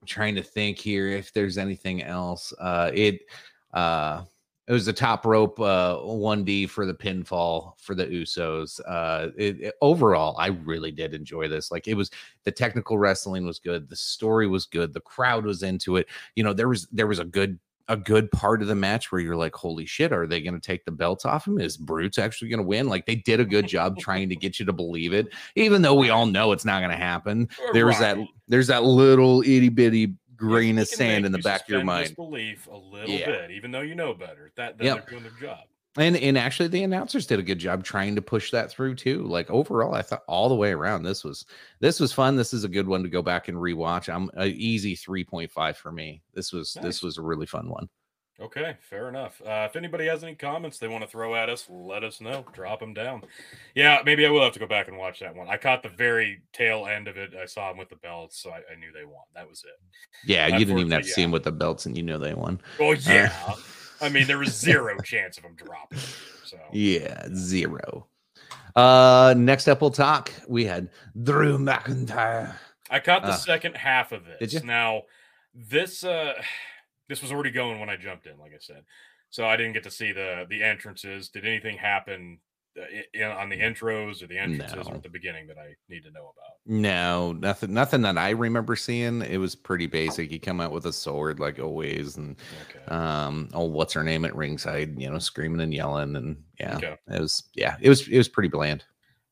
[0.00, 2.52] I'm trying to think here if there's anything else.
[2.60, 3.22] Uh, it
[3.74, 4.22] uh,
[4.68, 8.80] it was the top rope uh 1D for the pinfall for the Usos.
[8.86, 11.70] Uh, it, it- overall, I really did enjoy this.
[11.70, 12.10] Like it was
[12.44, 16.06] the technical wrestling was good, the story was good, the crowd was into it.
[16.34, 19.20] You know, there was there was a good a good part of the match where
[19.20, 21.60] you're like, holy shit, are they going to take the belts off him?
[21.60, 22.88] Is Brutes actually going to win?
[22.88, 25.94] Like they did a good job trying to get you to believe it, even though
[25.94, 30.14] we all know it's not going to happen there's that there's that little itty bitty
[30.36, 32.08] grain of sand in the back of your mind.
[32.08, 33.26] Disbelief a little Yeah.
[33.26, 34.52] bit, even though you know better.
[34.56, 34.96] That, that Yep.
[35.08, 35.64] they're doing their job.
[35.98, 39.22] And and actually the announcers did a good job trying to push that through too.
[39.22, 41.46] Like overall, I thought all the way around this was
[41.80, 42.36] this was fun.
[42.36, 44.12] This is a good one to go back and rewatch.
[44.14, 46.20] I'm a easy 3.5 for me.
[46.34, 46.84] This was Nice.
[46.84, 47.88] this was a really fun one.
[48.38, 49.40] Okay, fair enough.
[49.40, 52.44] Uh, if anybody has any comments they want to throw at us, let us know.
[52.52, 53.22] Drop them down.
[53.74, 55.48] Yeah, maybe I will have to go back and watch that one.
[55.48, 57.34] I caught the very tail end of it.
[57.34, 59.24] I saw them with the belts, so I, I knew they won.
[59.34, 59.80] That was it.
[60.28, 61.24] Yeah, you didn't even have to Unfortunately, see yeah.
[61.24, 62.60] him with the belts and you know they won.
[62.78, 63.32] Well, yeah.
[64.02, 65.98] I mean, there was zero chance of them dropping.
[66.44, 68.06] So Yeah, zero.
[68.74, 70.30] Uh next up we'll talk.
[70.46, 70.90] We had
[71.22, 72.54] Drew McIntyre.
[72.90, 74.62] I caught the Uh, second half of this.
[74.62, 75.04] Now,
[75.54, 76.34] this uh
[77.08, 78.82] this was already going when I jumped in, like I said.
[79.30, 81.28] So I didn't get to see the the entrances.
[81.28, 82.38] Did anything happen
[82.78, 85.74] uh, i- i- on the intros or the entrances or at the beginning that I
[85.88, 86.54] need to know about?
[86.64, 89.22] No, nothing nothing that I remember seeing.
[89.22, 90.30] It was pretty basic.
[90.30, 92.36] He come out with a sword like always and
[92.70, 92.84] Okay.
[92.94, 96.76] um oh what's her name at ringside, you know, screaming and yelling and yeah.
[96.76, 96.96] Okay.
[97.08, 98.84] It was yeah, it was it was pretty bland.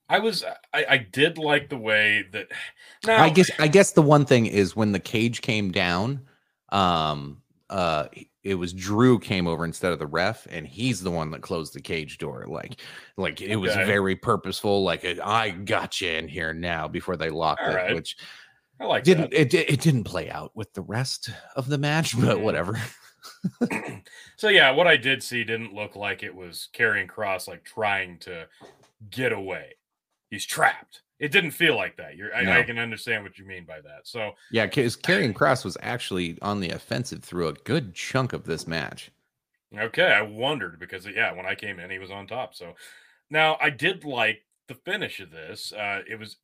[0.09, 2.49] I was I, I did like the way that
[3.07, 6.21] now I guess I guess the one thing is when the cage came down,
[6.71, 8.07] um uh
[8.43, 11.73] it was Drew came over instead of the ref, and he's the one that closed
[11.75, 12.45] the cage door.
[12.47, 12.81] Like,
[13.17, 13.85] like it was Okay.
[13.85, 14.83] very purposeful.
[14.83, 17.95] Like, I got you in here now before they locked All it, right.
[17.95, 18.17] which
[18.81, 22.41] I like didn't it, it didn't play out with the rest of the match, but
[22.41, 22.79] whatever.
[24.37, 28.19] so yeah, what I did see didn't look like it was Karrion Kross like trying
[28.21, 28.47] to
[29.11, 29.77] get away.
[30.31, 31.01] He's trapped.
[31.25, 32.17] It didn't feel like that.
[32.17, 34.07] You're I, I can understand what you mean by that.
[34.07, 38.45] So Yeah, because Karrion Kross was actually on the offensive through a good chunk of
[38.45, 39.11] this match.
[39.75, 42.55] Okay, I wondered because yeah, when I came in, he was on top.
[42.55, 42.75] So
[43.31, 45.73] now I did like the finish of this.
[45.73, 46.37] Uh, it was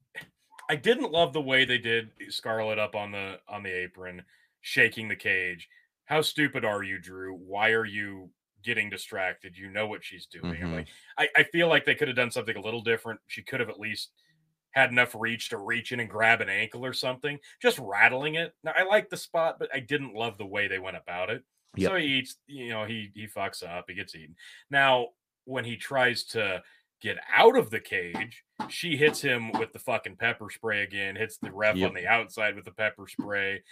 [0.71, 4.25] I didn't love the way they did Scarlett up on the on the apron,
[4.63, 5.69] shaking the cage.
[6.07, 7.35] How stupid are you, Drew?
[7.35, 8.31] Why are you
[8.63, 9.57] getting distracted?
[9.57, 10.63] You know what she's doing.
[10.63, 10.75] I'm Mhm.
[10.77, 10.89] like,
[11.19, 13.21] I, I feel like they could have done something a little different.
[13.27, 14.13] She could have at least
[14.73, 17.39] had enough reach to reach in and grab an ankle or something.
[17.61, 18.55] Just rattling it.
[18.65, 21.43] Now I like the spot, but I didn't love the way they went about it.
[21.77, 21.91] Yep.
[21.91, 24.37] So he eats, you know, he he fucks up, he gets eaten.
[24.71, 25.09] Now,
[25.45, 26.63] when he tries to
[27.01, 31.39] get out of the cage, she hits him with the fucking pepper spray again, hits
[31.39, 31.89] the ref Yep.
[31.89, 33.63] on the outside with the pepper spray.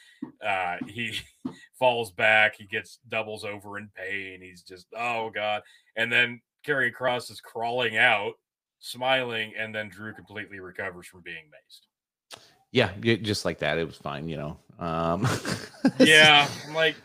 [0.45, 1.19] Uh he
[1.79, 4.41] falls back, he gets doubles over in pain.
[4.41, 5.63] He's just oh god.
[5.97, 8.35] And then Karrion Kross is crawling out,
[8.79, 12.39] smiling, and then Drew completely recovers from being maced.
[12.71, 13.79] Yeah, just like that.
[13.79, 14.59] It was fine, you know.
[14.79, 15.27] Um
[15.99, 16.97] yeah, I'm like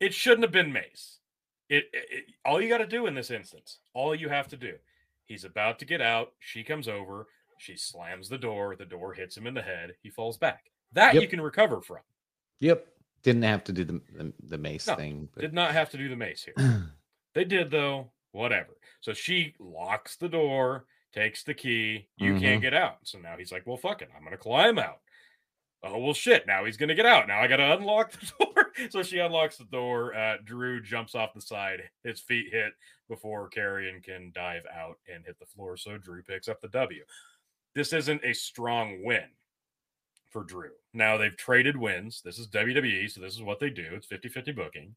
[0.00, 1.18] it shouldn't have been Mace.
[1.68, 4.56] It, it- it- all you got to do in this instance, all you have to
[4.56, 4.74] do.
[5.24, 6.32] He's about to get out.
[6.40, 7.26] She comes over.
[7.58, 8.76] She slams the door.
[8.76, 9.92] The door hits him in the head.
[10.02, 10.70] He falls back.
[10.92, 11.22] That Yep.
[11.22, 12.00] you can recover from.
[12.60, 12.86] Yep.
[13.22, 15.28] Didn't have to do the the, the mace No, thing.
[15.34, 16.54] but- Did not have to do the mace here.
[17.34, 18.10] They did though.
[18.32, 18.76] Whatever.
[19.00, 22.08] So she locks the door, takes the key.
[22.16, 22.98] You can't get out.
[23.04, 24.10] So now he's like, "Well, fuck it.
[24.16, 25.00] I'm gonna climb out."
[25.82, 26.46] Oh well, shit.
[26.46, 27.28] Now he's gonna get out.
[27.28, 28.72] Now I gotta unlock the door.
[28.90, 30.14] so she unlocks the door.
[30.14, 31.82] Uh, Drew jumps off the side.
[32.02, 32.72] His feet hit
[33.08, 35.76] before Karrion can dive out and hit the floor.
[35.76, 37.04] So Drew picks up the W.
[37.74, 39.24] This isn't a strong win
[40.30, 40.70] for Drew.
[40.92, 42.22] Now they've traded wins.
[42.24, 43.86] This is WWE, so this is what they do.
[43.92, 44.94] It's 50 50 booking.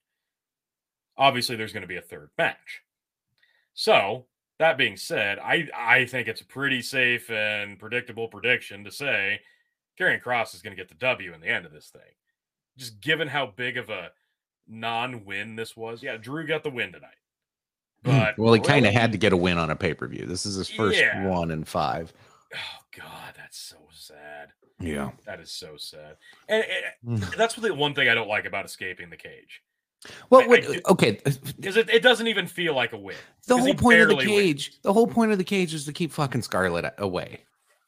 [1.18, 2.82] Obviously, there's going to be a third match.
[3.74, 4.26] So,
[4.60, 9.42] that being said, I, I think it's a pretty safe and predictable prediction to say
[10.00, 12.02] Karrion Kross is going to get the W in the end of this thing.
[12.78, 14.12] Just given how big of a
[14.68, 16.04] non win this was.
[16.04, 17.12] Yeah, Drew got the win tonight.
[18.04, 20.26] But well, he kind of had to get a win on a pay per view.
[20.26, 21.28] This is his first Yeah.
[21.28, 22.14] one in five.
[22.54, 24.50] Oh, God, that's so sad.
[24.80, 25.12] Yeah.
[25.26, 26.18] That is so sad.
[26.48, 26.64] And,
[27.06, 27.36] and mm.
[27.36, 29.64] that's the one thing I don't like about escaping the cage.
[30.30, 31.20] Well, I- I okay.
[31.58, 33.16] because it, it doesn't even feel like a win.
[33.48, 34.40] The whole point of the barely wins.
[34.42, 37.42] cage, the whole point of the cage is to keep fucking Scarlett away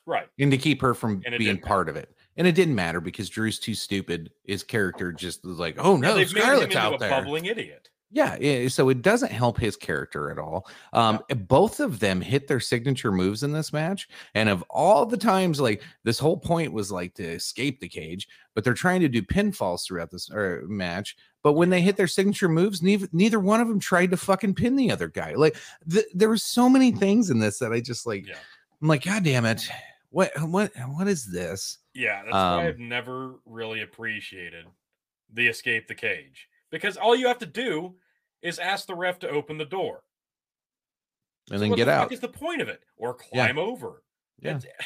[0.05, 0.27] Right.
[0.39, 2.09] and to keep her from being part of it.
[2.37, 4.31] And it didn't matter because Drew's too stupid.
[4.45, 7.09] His character just was like, oh no, him Scarlett's out a there.
[7.09, 7.89] bubbling idiot.
[8.11, 10.67] Yeah, yeah, so it doesn't help his character at all.
[10.93, 15.15] Um, both of them hit their signature moves in this match, and of all the
[15.15, 19.09] times, like this whole point was like to escape the cage, but they're trying to
[19.09, 21.17] do pinfalls throughout this er, match.
[21.41, 24.55] But when they hit their signature moves, neither neither one of them tried to fucking
[24.55, 25.35] pin the other guy.
[25.35, 25.55] Like
[25.89, 28.27] th- there were so many things in this that I just like.
[28.27, 28.35] Yeah.
[28.81, 29.69] I'm like, God damn it!
[30.09, 31.77] What what what is this?
[31.93, 34.65] Yeah, that's Um, why I've never really appreciated
[35.33, 37.95] the escape the cage because all you have to do
[38.41, 40.01] is ask the ref to open the door
[41.51, 42.11] And So then get the out.
[42.11, 43.45] Is the point of it or Yeah.
[43.47, 44.03] climb over?
[44.41, 44.57] Yeah.
[44.57, 44.65] It's-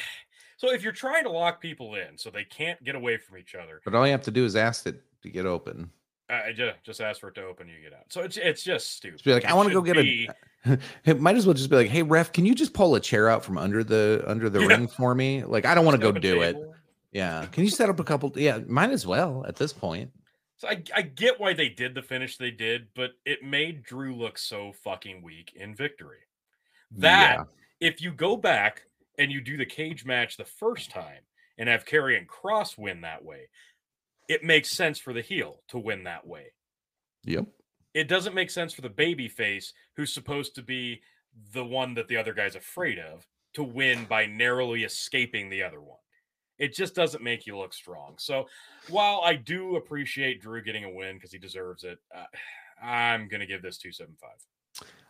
[0.56, 3.54] So if you're trying to lock people in so they can't get away from each
[3.54, 5.90] other, But all you have to do is ask it to get open.
[6.30, 8.04] I just just ask for it to open, you get out.
[8.08, 9.16] So it's it's just stupid.
[9.16, 10.28] Just be like, It I want to go get be-
[10.66, 10.78] a.
[11.04, 13.28] It might as well just be like, hey ref, can you just pull a chair
[13.28, 14.66] out from under the under the Yeah.
[14.68, 15.44] ring for me?
[15.44, 16.56] Like, I don't want to go do it.
[17.12, 18.32] Yeah, can you set up a couple?
[18.34, 20.10] Yeah, might as well at this point.
[20.56, 24.14] So I, I get why they did the finish they did, but it made Drew
[24.16, 26.18] look so fucking weak in victory.
[26.92, 27.88] That Yeah.
[27.88, 28.82] if you go back
[29.18, 31.20] and you do the cage match the first time
[31.58, 33.48] and have Karrion Kross win that way,
[34.28, 36.52] it makes sense for the heel to win that way.
[37.24, 37.46] Yep.
[37.94, 41.00] It doesn't make sense for the baby face who's supposed to be
[41.52, 45.80] the one that the other guy's afraid of to win by narrowly escaping the other
[45.80, 45.98] one.
[46.58, 48.14] It just doesn't make you look strong.
[48.18, 48.46] So
[48.88, 52.24] while I do appreciate Drew getting a win because he deserves it, uh,
[52.82, 54.38] I'm gonna give this two seven five.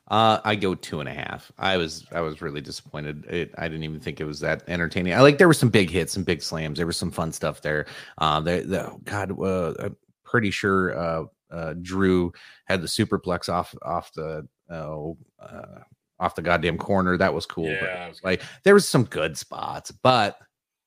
[0.08, 1.50] Uh, I go two and a half.
[1.58, 3.24] I was I was really disappointed.
[3.24, 5.14] It, I didn't even think it was that entertaining.
[5.14, 6.76] I like there were some big hits, some big slams.
[6.76, 7.86] There was some fun stuff there.
[8.18, 12.32] Uh, the, the God, uh, I'm pretty sure uh, uh, Drew
[12.66, 15.80] had the superplex off off the oh uh,
[16.20, 17.16] off the goddamn corner.
[17.16, 17.70] That was cool.
[17.70, 20.38] Yeah, was like there was some good spots, but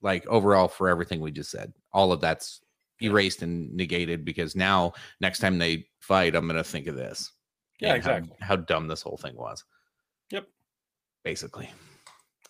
[0.04, 2.62] like overall for everything we just said, all of that's
[3.02, 7.32] erased and negated because now next time they fight, I'm gonna think of this.
[7.80, 8.36] Yeah, how- exactly.
[8.42, 9.64] How, dumb this whole thing was.
[10.32, 10.48] Yep.
[11.24, 11.70] Basically.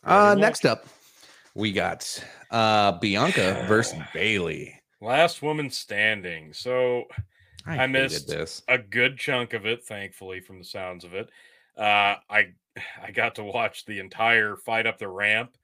[0.03, 0.85] Uh next up,
[1.55, 4.79] we got uh Bianca versus Bayley.
[5.01, 6.53] last woman standing.
[6.53, 7.05] So
[7.65, 8.61] I hated missed- this.
[8.67, 11.29] a good chunk of it, thankfully, from the sounds of it.
[11.77, 12.53] Uh, I
[13.03, 15.57] I got to watch the entire fight up the ramp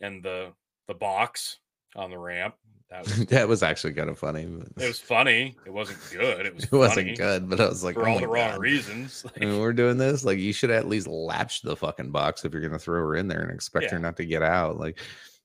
[0.00, 0.52] and the
[0.88, 1.58] the box
[1.96, 2.54] on the ramp.
[2.90, 4.46] That was that was actually kind of funny.
[4.46, 5.56] but it was funny.
[5.66, 6.46] It wasn't good.
[6.46, 8.60] It was it wasn't good, but I was like, for oh all the wrong God.
[8.60, 9.24] reasons.
[9.36, 10.24] I mean, we're doing this.
[10.24, 13.28] Like, you should at least latch the fucking box if you're gonna throw her in
[13.28, 14.78] there and expect her not to get out.
[14.78, 15.00] Like,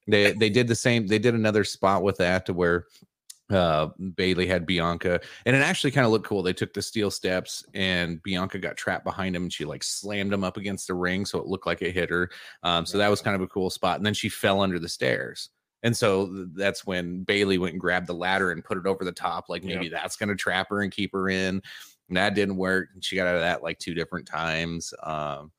[0.07, 1.07] they they did the same.
[1.07, 2.85] They did another spot with that to where
[3.49, 6.43] uh Bayley had Bianca, and it actually kind of looked cool.
[6.43, 10.33] They took the steel steps, and Bianca got trapped behind him, and she like slammed
[10.33, 12.29] him up against the ring, so it looked like it hit her.
[12.61, 13.97] Um, so that was kind of a cool spot.
[13.97, 15.49] And then she fell under the stairs.
[15.83, 19.11] And so that's when Bayley went and grabbed the ladder and put it over the
[19.11, 19.47] top.
[19.47, 21.61] Like maybe that's going to trap her and keep her in.
[22.09, 22.89] And that didn't work.
[22.93, 24.93] And she got out of that like two different times.
[25.03, 25.51] Um,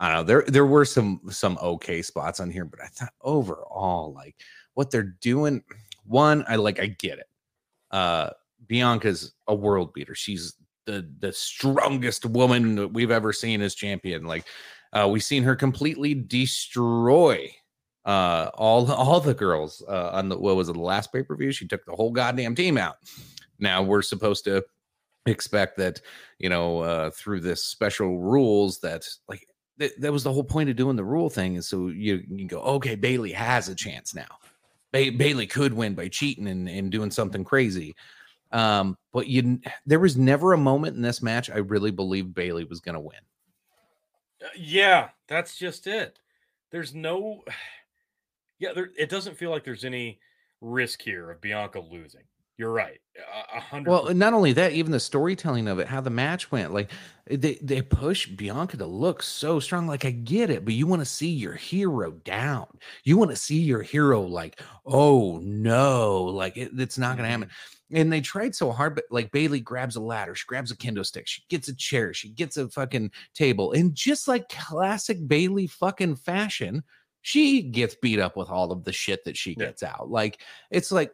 [0.00, 0.22] I don't know.
[0.24, 4.36] There there were some some okay spots on here, but I thought overall, like
[4.74, 5.62] what they're doing,
[6.04, 7.28] one, I like I get it.
[7.90, 8.30] Uh
[8.66, 10.14] Bianca's a world beater.
[10.14, 14.24] She's the the strongest woman that we've ever seen as champion.
[14.24, 14.46] Like
[14.92, 17.50] uh we've seen her completely destroy
[18.08, 21.52] uh all all the girls uh on the what was it the last pay-per-view?
[21.52, 22.96] She took the whole goddamn team out.
[23.60, 24.64] Now we're supposed to
[25.26, 26.00] expect that
[26.38, 29.46] you know uh through this special rules that like
[29.78, 32.46] th- that was the whole point of doing the rule thing is so you you
[32.46, 34.38] go okay bayley has a chance now.
[34.90, 37.94] Ba- bayley could win by cheating and, and doing something crazy.
[38.52, 42.64] Um but you there was never a moment in this match i really believed bayley
[42.64, 43.20] was going to win.
[44.42, 46.18] Uh, yeah, that's just it.
[46.70, 47.42] There's no,
[48.58, 50.20] yeah, there, it doesn't feel like there's any
[50.60, 52.24] risk here of Bianca losing.
[52.58, 52.98] You're right,
[53.54, 53.88] a- hundred.
[53.88, 56.90] Well, not only that, even the storytelling of it, how the match went, like
[57.30, 59.86] they they push Bianca to look so strong.
[59.86, 62.66] Like I get it, but you want to see your hero down.
[63.04, 67.46] You want to see your hero like, oh no, like it, it's not gonna happen.
[67.46, 67.96] Mm-hmm.
[67.96, 71.06] And they tried so hard, but like Bayley grabs a ladder, she grabs a kendo
[71.06, 75.68] stick, she gets a chair, she gets a fucking table, and just like classic Bayley
[75.68, 76.82] fucking fashion,
[77.22, 79.66] she gets beat up with all of the shit that she Yeah.
[79.66, 80.10] gets out.
[80.10, 80.40] Like
[80.70, 81.12] it's like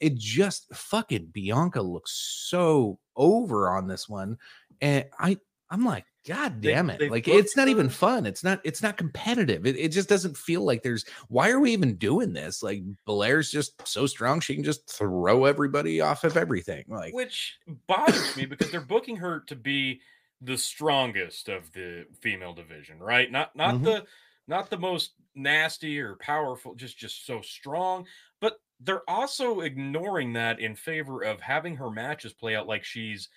[0.00, 2.12] it just fucking Bianca looks
[2.48, 4.38] so over on this one.
[4.80, 5.38] And I
[5.70, 6.98] I'm like, God They- damn it.
[6.98, 8.26] they've Like it's not even fun.
[8.26, 9.66] It's not it's not competitive.
[9.66, 12.62] It, it just doesn't feel like there's why are we even doing this?
[12.62, 16.84] Like Belair's just so strong she can just throw everybody off of everything.
[16.88, 20.00] Like which bothers me because they're booking her to be
[20.40, 23.30] the strongest of the female division, right?
[23.30, 23.84] Not not Mhm.
[23.84, 24.04] the
[24.48, 28.06] not the most nasty or powerful, just just so strong.
[28.40, 33.28] But they're also ignoring that in favor of having her matches play out like she's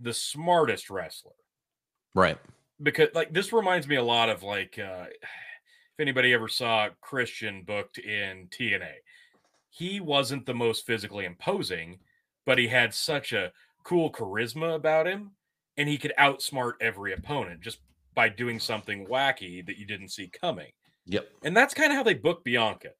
[0.00, 1.32] the smartest wrestler.
[2.14, 2.38] right.
[2.82, 7.62] Because like this reminds me a lot of like uh if anybody ever saw Christian
[7.64, 8.92] booked in TNA,
[9.68, 11.98] he wasn't the most physically imposing,
[12.46, 13.52] but he had such a
[13.84, 15.32] cool charisma about him
[15.76, 17.78] and he could outsmart every opponent just
[18.14, 20.70] by doing something wacky that you didn't see coming.
[21.06, 21.28] Yep.
[21.44, 22.90] And that's kind of how they book Bianca.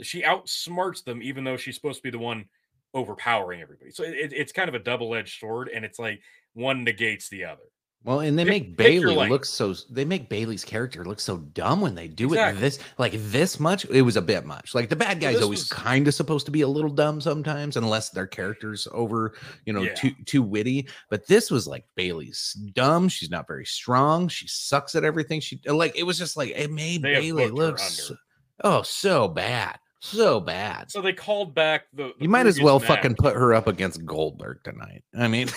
[0.00, 2.46] She outsmarts them, even though she's supposed to be the one
[2.94, 3.90] overpowering everybody.
[3.90, 6.20] So it, it's kind of a double edged sword, and it's like
[6.54, 7.62] one negates the other.
[8.04, 11.80] Well, and they Pick- make Bayley look so they make Bayley's character look so dumb
[11.80, 12.58] when they do Exactly.
[12.58, 13.84] it this like this much.
[13.84, 14.74] It was a bit much.
[14.74, 17.76] Like the bad guy's always was- kind of supposed to be a little dumb sometimes,
[17.76, 19.34] unless their character's over,
[19.66, 19.94] you know, Yeah.
[19.94, 20.88] too too witty.
[21.10, 23.08] But this was like Bayley's dumb.
[23.08, 24.26] She's not very strong.
[24.26, 25.38] She sucks at everything.
[25.40, 28.16] She like it was just like it made They Bayley look so,
[28.64, 30.90] oh so bad, so bad.
[30.90, 32.06] So they called back the.
[32.18, 32.88] the you might as well match.
[32.88, 35.04] fucking put her up against Goldberg tonight.
[35.16, 35.48] I mean,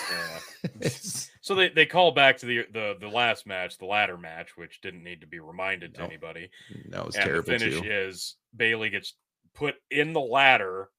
[0.80, 0.88] Yeah.
[1.46, 4.80] So they, they call back to the, the the last match, the ladder match, which
[4.80, 6.06] didn't need to be reminded to No.
[6.06, 6.50] anybody.
[6.88, 7.88] no, it's and the terrible finish too.
[7.88, 9.14] is Bayley gets
[9.54, 10.90] put in the ladder.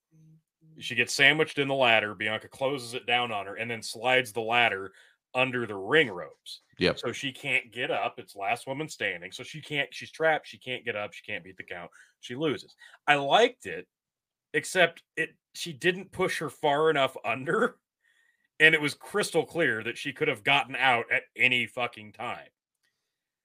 [0.80, 2.16] She gets sandwiched in the ladder.
[2.16, 4.93] Bianca closes it down on her and then slides the ladder
[5.36, 6.62] under the ring ropes.
[6.80, 7.00] Yep.
[7.00, 8.16] So she can't get up.
[8.18, 9.34] It's last woman standing.
[9.34, 10.48] So she can't, she's trapped.
[10.48, 11.12] She can't get up.
[11.12, 11.91] She can't beat the count.
[12.22, 12.74] She loses.
[13.06, 13.86] I liked it,
[14.54, 17.76] except it she didn't push her far enough under.
[18.60, 22.49] And it was crystal clear that she could have gotten out at any fucking time.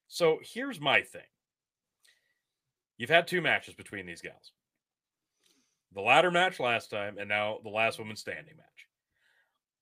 [0.08, 1.22] So here's my thing.
[2.96, 4.52] You've had two matches between these gals.
[5.94, 8.66] The ladder match last time, and now the last woman standing match.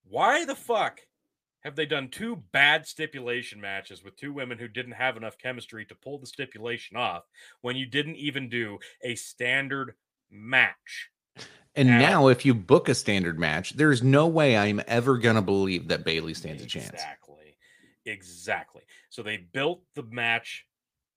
[0.05, 1.01] Why the fuck
[1.61, 5.85] have they done two bad stipulation matches with two women who didn't have enough chemistry
[5.87, 7.24] to pull the stipulation off
[7.61, 9.95] when you didn't even do a standard
[10.31, 11.11] match?
[11.77, 15.43] And Now- now, if you book a standard match, there's no way I'm ever gonna
[15.43, 16.91] believe that Bayley stands a chance.
[16.91, 17.57] Exactly.
[18.07, 18.83] Exactly.
[19.11, 20.66] So they built the match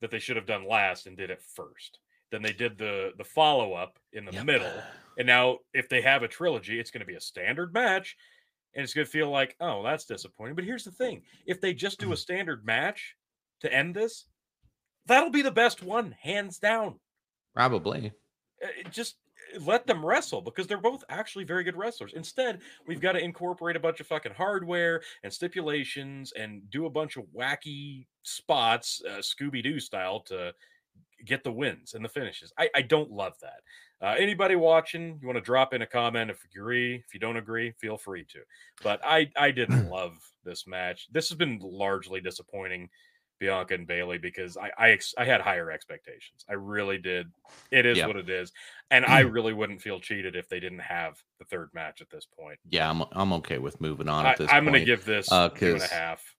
[0.01, 1.99] that they should have done last and did it first.
[2.29, 4.45] Then they did the the follow up in the Yep.
[4.45, 4.83] middle.
[5.17, 8.15] And now if they have a trilogy, it's going to be a standard match
[8.75, 11.23] and it's going to feel like, "Oh, that's disappointing." But here's the thing.
[11.45, 13.15] If they just do a standard match
[13.61, 14.25] to end this,
[15.05, 16.99] that'll be the best one hands down.
[17.53, 18.11] Probably.
[18.63, 19.17] Uh, it just
[19.61, 22.13] let them wrestle because they're both actually very good wrestlers.
[22.13, 26.89] Instead, we've got to incorporate a bunch of fucking hardware and stipulations and do a
[26.89, 30.53] bunch of wacky spots, uh, Scooby Doo style, to
[31.25, 32.51] get the wins and the finishes.
[32.57, 33.61] I, I don't love that.
[34.05, 36.95] Uh, anybody watching, you want to drop in a comment if you agree.
[36.95, 38.39] If you don't agree, feel free to.
[38.83, 41.07] But I I didn't love this match.
[41.11, 42.89] This has been largely disappointing.
[43.39, 46.45] Bianca and Bayley because I I, ex- I had higher expectations.
[46.49, 47.27] I really did.
[47.71, 48.07] It is Yeah.
[48.07, 48.51] what it is,
[48.91, 52.25] and I really wouldn't feel cheated if they didn't have the third match at this
[52.25, 52.59] point.
[52.69, 55.31] Yeah, I'm I'm okay with moving on I, at this I'm going to give this
[55.31, 56.35] uh, two and a 'cause half.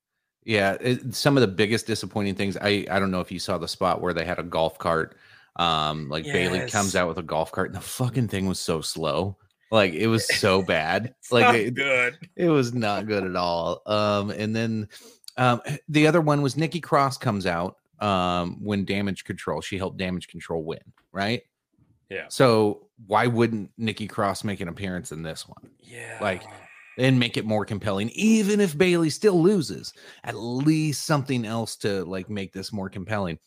[0.47, 2.57] Yeah, it, some of the biggest disappointing things.
[2.61, 5.17] I I don't know if you saw the spot where they had a golf cart.
[5.57, 8.81] Um, like Bayley comes out with a golf cart, and the fucking thing was so
[8.81, 9.37] slow.
[9.71, 11.15] Like it was so bad.
[11.19, 12.19] It's like not it, good.
[12.37, 13.83] it was not good at all.
[13.87, 14.89] Um, and then
[15.37, 19.61] um, the other one was Nikki Cross comes out um when Damage Control.
[19.61, 20.81] She helped Damage Control win,
[21.13, 21.43] right?
[22.11, 22.27] Yeah.
[22.29, 25.71] So why wouldn't Nikki Cross make an appearance in this one?
[25.81, 26.19] Yeah.
[26.21, 26.43] like,
[26.99, 29.93] and make it more compelling even if bayley still loses
[30.25, 33.39] at least something else to like make this more compelling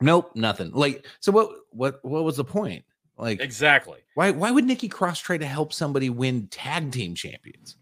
[0.00, 2.84] nope nothing like so what what what was the point
[3.16, 3.98] like exactly.
[4.14, 7.76] why why would nikki cross try to help somebody win tag team champions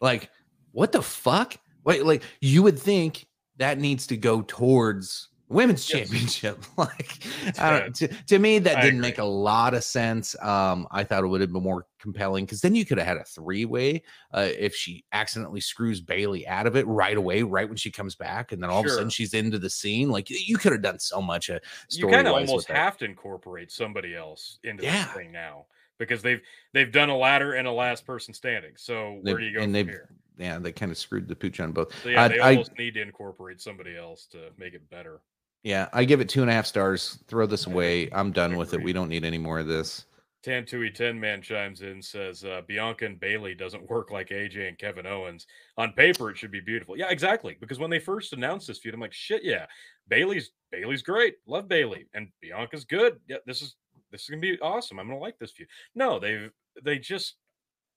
[0.00, 0.30] like
[0.72, 3.26] what the fuck wait like you would think
[3.56, 6.08] that needs to go towards women's Yes.
[6.08, 7.18] championship like
[7.60, 11.04] I don't, to, to me that I didn't make a lot of sense um i
[11.04, 14.02] thought it would have been more compelling because then you could have had a three-way
[14.32, 18.14] uh, if she accidentally screws bayley out of it right away right when she comes
[18.14, 20.82] back and then all of a sudden she's into the scene like you could have
[20.82, 21.58] done so much uh,
[21.90, 25.04] You kind of almost have to incorporate somebody else into Yeah.
[25.04, 25.66] this thing now
[25.98, 26.40] because they've
[26.72, 28.72] they've done a ladder and a last person standing.
[28.76, 30.08] So where They've- do you go and from they've here?
[30.38, 32.76] Yeah they kind of screwed the pooch on both So yeah, I- they I- almost
[32.78, 35.20] need to incorporate somebody else to make it better.
[35.62, 38.56] yeah i give it two and a half stars throw this I away i'm done
[38.56, 40.06] with it we don't need any more of this
[40.44, 44.76] Tantui Ten Man chimes in says uh, Bianca and Bayley doesn't work like AJ and
[44.76, 45.46] Kevin Owens.
[45.78, 46.98] On paper, it should be beautiful.
[46.98, 47.56] Yeah, exactly.
[47.58, 49.64] Because when they first announced this feud, I'm like, shit, yeah,
[50.06, 51.36] Bayley's Bayley's great.
[51.46, 53.20] Love Bayley and Bianca's good.
[53.26, 53.76] Yeah, this is
[54.12, 54.98] this is gonna be awesome.
[54.98, 55.68] I'm gonna like this feud.
[55.94, 56.50] No, they
[56.82, 57.36] they just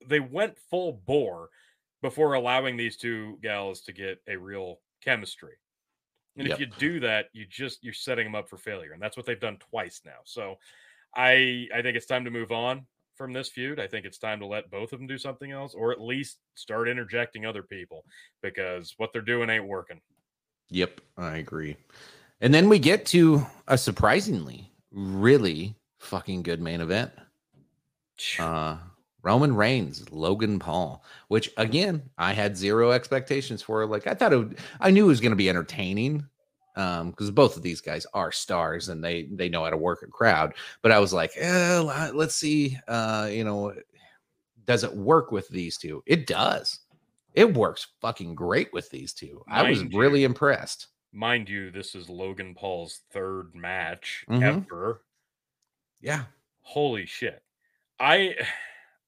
[0.08, 1.50] they went full bore
[2.02, 5.56] before allowing these two gals to get a real chemistry.
[6.38, 6.56] And Yep.
[6.56, 9.26] if you do that, you just you're setting them up for failure, and that's what
[9.26, 10.20] they've done twice now.
[10.26, 10.60] So,
[11.16, 12.86] I I think it's time to move on
[13.16, 13.80] from this feud.
[13.80, 16.38] I think it's time to let both of them do something else, or at least
[16.54, 18.06] start interjecting other people
[18.44, 20.00] because what they're doing ain't working.
[20.70, 21.78] Yep, I agree.
[22.42, 27.12] And then we get to a surprisingly really fucking good main event.
[28.38, 28.78] Uh
[29.24, 33.86] Roman Reigns, Logan Paul, which again, I had zero expectations for.
[33.86, 36.26] Like I thought it would, I knew it was going to be entertaining
[36.76, 40.04] um because both of these guys are stars and they they know how to work
[40.04, 40.54] a crowd,
[40.84, 41.80] but I was like, eh,
[42.14, 43.74] let's see uh you know
[44.66, 46.04] does it work with these two?
[46.06, 46.82] It does.
[47.34, 49.44] It works fucking great with these two.
[49.48, 49.90] I was you.
[49.98, 50.88] really impressed.
[51.14, 54.44] Mind you, this is Logan Paul's third match Mhm.
[54.44, 55.02] ever.
[56.02, 56.26] Yeah.
[56.62, 57.42] Holy shit.
[58.00, 58.36] I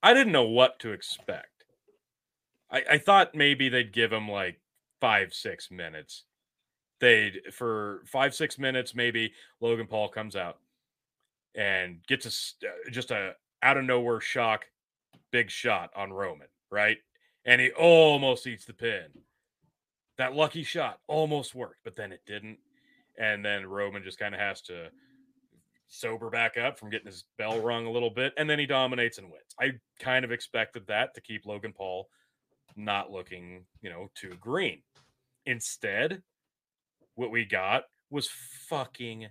[0.02, 1.66] I didn't know what to expect.
[2.72, 4.60] I, I thought maybe they'd give him like
[5.02, 6.24] five, six minutes.
[7.00, 10.58] They'd for five, six minutes, maybe Logan Paul comes out
[11.56, 13.34] and gets a uh, just a
[13.64, 14.66] out of nowhere shock,
[15.32, 16.98] big shot on Roman, right?
[17.46, 19.06] And he almost eats the pin.
[20.18, 22.58] That lucky shot almost worked, but then it didn't.
[23.18, 24.90] And then Roman just kind of has to
[25.90, 29.18] sober back up from getting his bell rung a little bit, and then he dominates
[29.18, 29.56] and wins.
[29.60, 32.08] I kind of expected that to keep Logan Paul
[32.76, 34.82] not looking, you know, too green.
[35.46, 36.22] Instead,
[37.16, 38.30] what we got was
[38.70, 39.28] fucking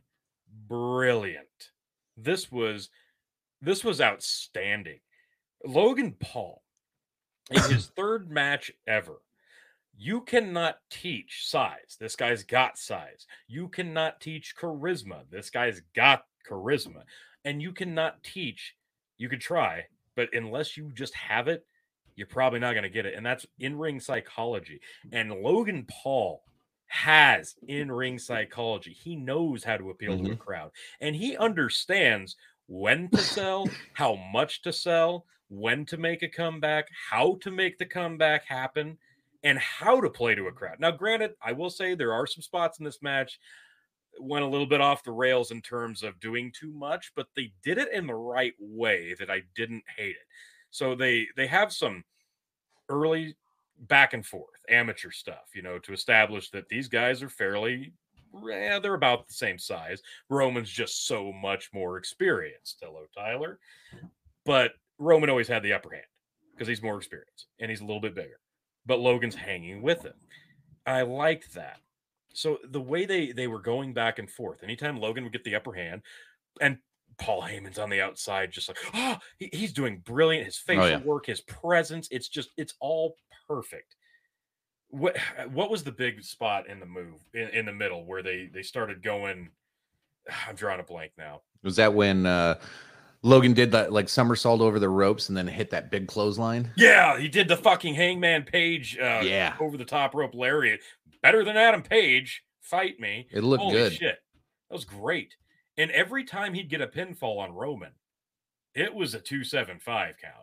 [0.68, 1.70] brilliant.
[2.16, 2.90] This was
[3.60, 5.00] this was outstanding.
[5.64, 6.62] Logan Paul
[7.50, 9.22] in his third match ever.
[9.96, 11.96] You cannot teach size.
[11.98, 13.26] This guy's got size.
[13.48, 15.22] You cannot teach charisma.
[15.28, 17.02] This guy's got charisma.
[17.44, 18.74] And you cannot teach,
[19.16, 19.84] you could try,
[20.16, 21.64] but unless you just have it,
[22.16, 23.14] you're probably not going to get it.
[23.14, 24.80] And that's in ring psychology.
[25.12, 26.42] And Logan Paul
[26.86, 28.92] has in ring psychology.
[28.92, 30.34] He knows how to appeal to a mm-hmm.
[30.34, 30.70] crowd
[31.00, 32.36] and he understands
[32.66, 37.78] when to sell, how much to sell, when to make a comeback, how to make
[37.78, 38.98] the comeback happen,
[39.42, 40.78] and how to play to a crowd.
[40.78, 43.38] Now, granted, I will say there are some spots in this match
[44.20, 47.52] went a little bit off the rails in terms of doing too much, but they
[47.62, 50.26] did it in the right way that I didn't hate it.
[50.70, 52.04] So they they have some
[52.88, 53.36] early
[53.80, 57.92] back and forth amateur stuff, you know, to establish that these guys are fairly
[58.44, 60.02] yeah, they're about the same size.
[60.28, 62.78] Roman's just so much more experienced.
[62.82, 63.58] Hello, Tyler.
[64.44, 66.04] But Roman always had the upper hand
[66.52, 68.40] because he's more experienced and he's a little bit bigger.
[68.86, 70.14] But Logan's hanging with him.
[70.86, 71.80] I liked that.
[72.34, 75.56] So the way they they were going back and forth, anytime Logan would get the
[75.56, 76.02] upper hand,
[76.60, 76.78] and
[77.18, 80.46] Paul Heyman's on the outside, just like, oh, he- he's doing brilliant.
[80.46, 81.02] His facial yeah.
[81.02, 83.16] work, his presence, it's just, it's all
[83.48, 83.96] perfect.
[84.88, 85.16] What
[85.50, 88.62] what was the big spot in the move in, in the middle where they they
[88.62, 89.50] started going?
[90.48, 91.42] I'm drawing a blank now.
[91.62, 92.60] Was that when uh
[93.22, 96.70] Logan did that like somersault over the ropes and then hit that big clothesline?
[96.76, 99.56] Yeah, he did the fucking Hangman Page uh, yeah.
[99.58, 100.80] over the top rope lariat.
[101.22, 102.42] Better than Adam Page.
[102.60, 103.26] Fight me.
[103.30, 103.92] It looked Holy good.
[103.94, 104.18] shit.
[104.68, 105.34] That was great.
[105.76, 107.92] And every time he'd get a pinfall on Roman,
[108.74, 110.34] it was a 275 count.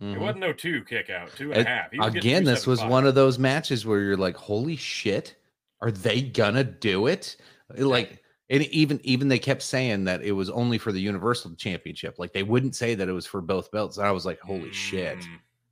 [0.00, 0.18] It Mhm.
[0.20, 1.92] wasn't no two kick out, two and a half.
[1.92, 5.36] Again, this was one of those matches where you're like, "Holy shit,
[5.80, 7.36] are they gonna do it?"
[7.76, 12.18] Like, and even even they kept saying that it was only for the Universal Championship.
[12.18, 13.96] Like, they wouldn't say that it was for both belts.
[13.98, 15.18] And I was like, "Holy shit!"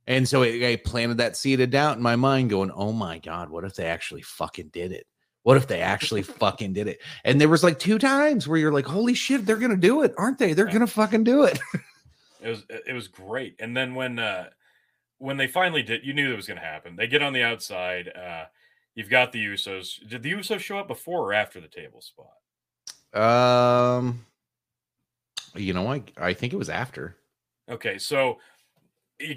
[0.07, 3.19] And so it, I planted that seed of doubt in my mind, going, "Oh my
[3.19, 5.07] god, what if they actually fucking did it?
[5.43, 8.73] What if they actually fucking did it?" And there was like two times where you're
[8.73, 10.53] like, "Holy shit, they're gonna do it, aren't they?
[10.53, 10.73] They're Yeah.
[10.73, 11.59] gonna fucking do it."
[12.41, 13.55] It was it was great.
[13.59, 14.49] And then when uh
[15.19, 16.97] when they finally did, you knew that was going to happen.
[16.97, 18.09] They get on the outside.
[18.09, 18.45] Uh
[18.95, 20.07] You've got the Usos.
[20.07, 22.35] Did the Usos show up before or after the table spot?
[23.19, 24.25] Um,
[25.55, 27.17] you know, I I think it was after.
[27.69, 28.37] Okay, so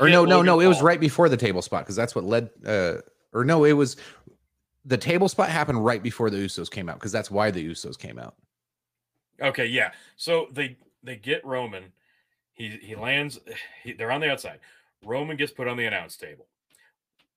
[0.00, 0.60] or no, no, no.
[0.60, 2.50] It was right before the table spot because that's what led.
[2.64, 2.96] Uh,
[3.32, 3.96] or no, it was
[4.84, 7.98] the table spot happened right before the Usos came out because that's why the Usos
[7.98, 8.34] came out.
[9.40, 9.92] Okay, yeah.
[10.16, 11.92] So they they get Roman.
[12.54, 13.38] He he lands.
[13.82, 14.58] He, they're on the outside.
[15.04, 16.46] Roman gets put on the announce table.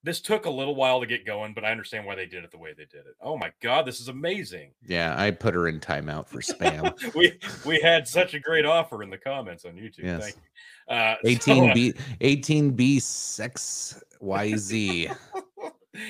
[0.04, 2.52] This took a little while to get going, but I understand why they did it
[2.52, 3.16] the way they did it.
[3.22, 4.72] Oh my god, this is amazing.
[4.86, 7.14] Yeah, I put her in timeout for spam.
[7.16, 10.04] we we had such a great offer in the comments on YouTube.
[10.04, 10.24] Yes.
[10.24, 10.96] Thank you.
[10.96, 15.16] Uh, 18B 18B sex YZ.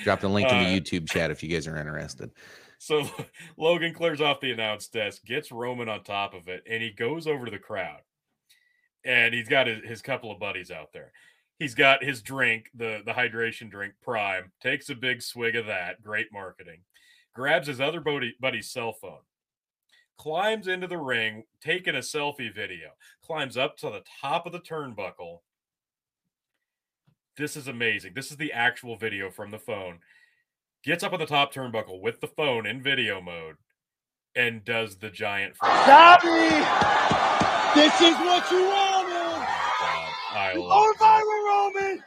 [0.04, 2.30] Drop the link in Uh, the YouTube chat if you guys are interested.
[2.78, 3.08] So
[3.56, 7.26] Logan clears off the announce desk, gets Roman on top of it, and he goes
[7.26, 8.00] over to the crowd.
[9.04, 11.12] And he's got his, his couple of buddies out there.
[11.60, 16.02] He's got his drink, the, the hydration drink, Prime, takes a big swig of that.
[16.02, 16.80] Great marketing.
[17.34, 19.20] Grabs his other buddy, buddy's cell phone,
[20.18, 22.88] climbs into the ring, taking a selfie video,
[23.24, 25.40] climbs up to the top of the turnbuckle.
[27.36, 28.14] This is amazing.
[28.14, 30.00] This is the actual video from the phone
[30.82, 33.56] gets up on the top turnbuckle with the phone in video mode
[34.34, 35.86] and does the giant frog.
[35.86, 36.48] Tommy,
[37.74, 39.46] this is what you wanted.
[39.80, 40.98] God, I love going it.
[40.98, 41.40] viral,
[41.74, 42.04] Roman.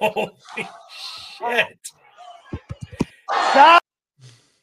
[0.00, 0.32] Holy
[1.38, 1.78] shit.
[3.30, 3.80] Tom-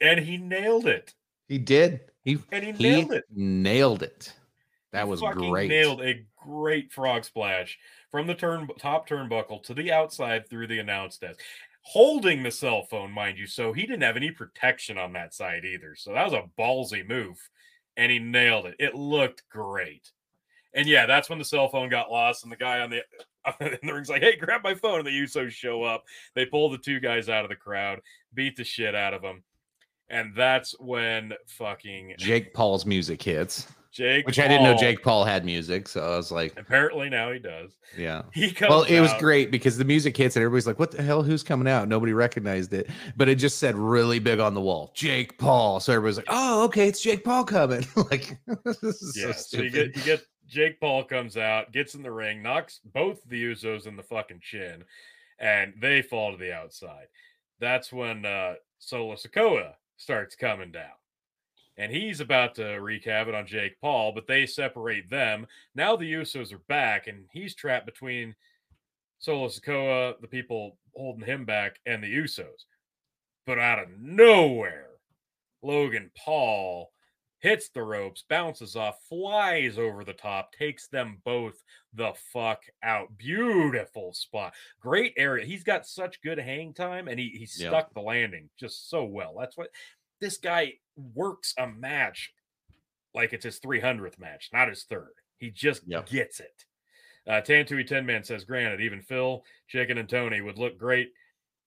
[0.02, 1.14] And he nailed it.
[1.48, 2.02] He did.
[2.24, 3.24] He And he he nailed it.
[3.34, 4.34] nailed it.
[4.92, 5.70] That He was fucking great.
[5.70, 7.78] Nailed a great frog splash
[8.10, 11.40] from the turn top turnbuckle to the outside through the announce desk.
[11.82, 15.66] Holding the cell phone, mind you, so he didn't have any protection on that side
[15.66, 15.96] either.
[15.96, 17.38] So that was a ballsy move,
[17.96, 18.76] and he nailed it.
[18.80, 20.12] It looked great.
[20.76, 23.02] And yeah, that's when the cell phone got lost, and the guy on the
[23.62, 26.04] in the ring's like, "Hey, grab my phone!" And the Usos show up.
[26.36, 28.02] They pull the two guys out of the crowd,
[28.34, 29.44] beat the shit out of them,
[30.10, 35.24] and that's when fucking Jake Paul's music hits, Jake, which I didn't know Jake Paul
[35.24, 37.78] had music, so I was like, Apparently now he does.
[37.98, 38.24] yeah.
[38.34, 38.70] He comes.
[38.70, 41.24] Well, it was great because the music hits and everybody's like, "What the hell?
[41.24, 44.92] Who's coming out?" Nobody recognized it, but it just said really big on the wall,
[44.94, 48.38] "Jake Paul." So everybody's like, "Oh, okay, it's Jake Paul coming." like,
[48.82, 52.04] this is Yeah, so so you get you get Jake Paul comes out, gets in
[52.04, 54.84] the ring, knocks both the Usos in the fucking chin,
[55.40, 57.08] and they fall to the outside.
[57.60, 60.92] That's when uh Solo Sikoa starts coming down.
[61.78, 65.48] And he's about to wreak havoc on Jake Paul, but they separate them.
[65.74, 68.36] Now the Usos are back, and he's trapped between
[69.20, 72.66] Solo Sikoa, the people holding him back, and the Usos.
[73.46, 74.88] But out of nowhere,
[75.62, 76.92] Logan Paul
[77.40, 81.62] hits the ropes, bounces off, flies over the top, takes them both
[81.94, 83.18] the fuck out.
[83.18, 84.54] Beautiful spot.
[84.82, 85.46] Great area.
[85.46, 89.36] He's got such good hang time and he, he stuck the landing just so well.
[89.40, 89.70] That's what
[90.22, 92.34] this guy works a match
[93.14, 95.12] like it's his 300th match, not his third.
[95.38, 96.08] He just Yep.
[96.08, 96.66] gets it.
[97.28, 101.12] Uh, Tantui Ten Man says, granted, even Phil, Chicken, and Tony would look great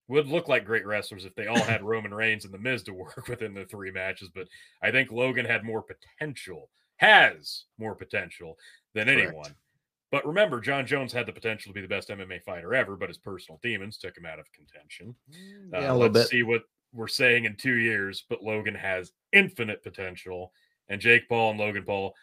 [0.09, 2.93] would look like great wrestlers if they all had Roman Reigns and The Miz to
[2.95, 4.31] work within the three matches.
[4.35, 4.49] But
[4.83, 8.57] I think Logan had more potential, has more potential
[8.95, 9.21] than Correct.
[9.29, 9.55] anyone.
[10.11, 13.11] But remember, Jon Jones had the potential to be the best MMA fighter ever, but
[13.11, 15.15] his personal demons took him out of contention.
[15.75, 16.29] Uh, yeah, a little let's bit.
[16.29, 16.63] see what
[16.95, 18.25] we're saying in two years.
[18.31, 20.53] But Logan has infinite potential,
[20.89, 22.15] and Jake Paul and Logan Paul,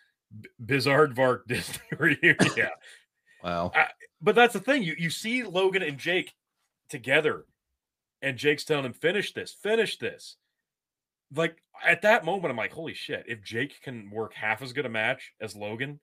[0.41, 2.37] B- Bizaardvark Disney reunion.
[2.57, 2.69] yeah,
[3.43, 3.71] Wow.
[4.19, 4.81] but that's the thing.
[4.81, 6.33] You you see Logan and Jake
[6.89, 7.45] together,
[8.25, 10.35] and Jake's telling him, "Finish this, finish this."
[11.33, 14.85] Like at that moment, I'm like, "Holy shit!" If Jake can work half as good
[14.85, 15.99] a match as Logan,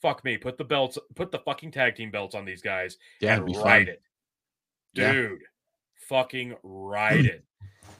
[0.00, 0.36] fuck me.
[0.38, 3.86] Put the belts, put the fucking tag team belts on these guys Yeah, and ride
[3.86, 3.88] fun.
[3.88, 4.02] it,
[4.94, 5.12] Yeah.
[5.12, 5.42] dude.
[6.08, 7.28] Fucking ride mm.
[7.28, 7.44] it.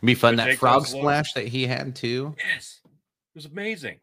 [0.03, 2.35] Be fun But that Jake frog splash that he had too.
[2.39, 2.91] yes, it
[3.35, 4.01] was amazing.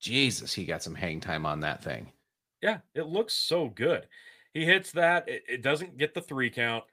[0.00, 2.12] Jesus, he got some hang time on that thing.
[2.60, 4.06] Yeah, it looks so good.
[4.52, 5.28] He hits that.
[5.28, 6.84] It, it doesn't get the three count,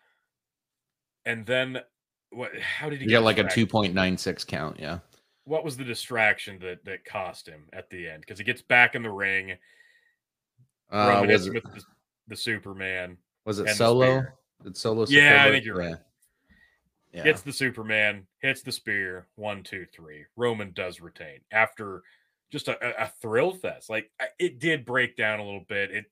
[1.25, 1.81] and then
[2.31, 2.51] what?
[2.59, 4.79] How did he You get like a two point nine six count.
[4.79, 4.99] Yeah.
[5.45, 8.21] What was the distraction that that cost him at the end?
[8.21, 9.53] Because he gets back in the ring.
[10.89, 11.81] Uh, was it with the,
[12.27, 13.17] the Superman.
[13.45, 14.23] was it solo?
[14.63, 15.05] Did solo?
[15.07, 15.95] Yeah, I think you're right.
[17.13, 17.23] Yeah.
[17.23, 18.27] Hits the Superman.
[18.39, 19.27] Hits the spear.
[19.35, 20.25] One, two, three.
[20.35, 22.03] Roman does retain after
[22.51, 23.89] just a, a, a thrill fest.
[23.89, 25.91] Like it did break down a little bit.
[25.91, 26.05] It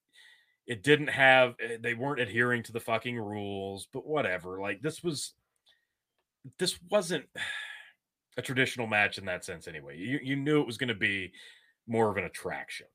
[0.70, 1.56] it didn't have.
[1.60, 4.62] eh, They weren't adhering to the fucking rules, but whatever.
[4.62, 5.34] Like this was.
[6.58, 7.26] This wasn't
[8.38, 9.98] a traditional match in that sense anyway.
[9.98, 11.34] You you knew it was going to be
[11.88, 12.88] more of an attraction.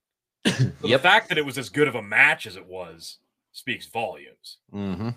[0.44, 3.18] But The fact that it was as good of a match as it was
[3.52, 4.58] speaks volumes.
[4.70, 5.10] hmm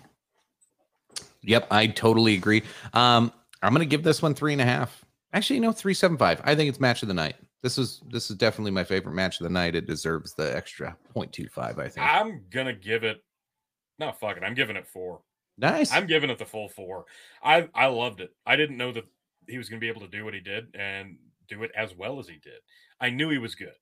[1.42, 2.62] Yep, I totally agree.
[2.92, 3.32] Um,
[3.62, 5.04] I'm gonna give this one three and a half.
[5.32, 6.40] Actually, know, three seven five.
[6.44, 7.36] I think it's match of the night.
[7.62, 9.74] This is this is definitely my favorite match of the night.
[9.74, 12.06] It deserves the extra 0.25, I think.
[12.06, 13.22] I'm gonna give it.
[13.98, 14.44] No, fuck it.
[14.44, 15.22] I'm giving it four.
[15.56, 15.92] nice.
[15.92, 17.04] I'm giving it the full four.
[17.42, 18.30] I I loved it.
[18.46, 19.04] I didn't know that
[19.48, 21.16] he was gonna be able to do what he did and
[21.48, 22.60] do it as well as he did.
[23.00, 23.74] I knew he was good.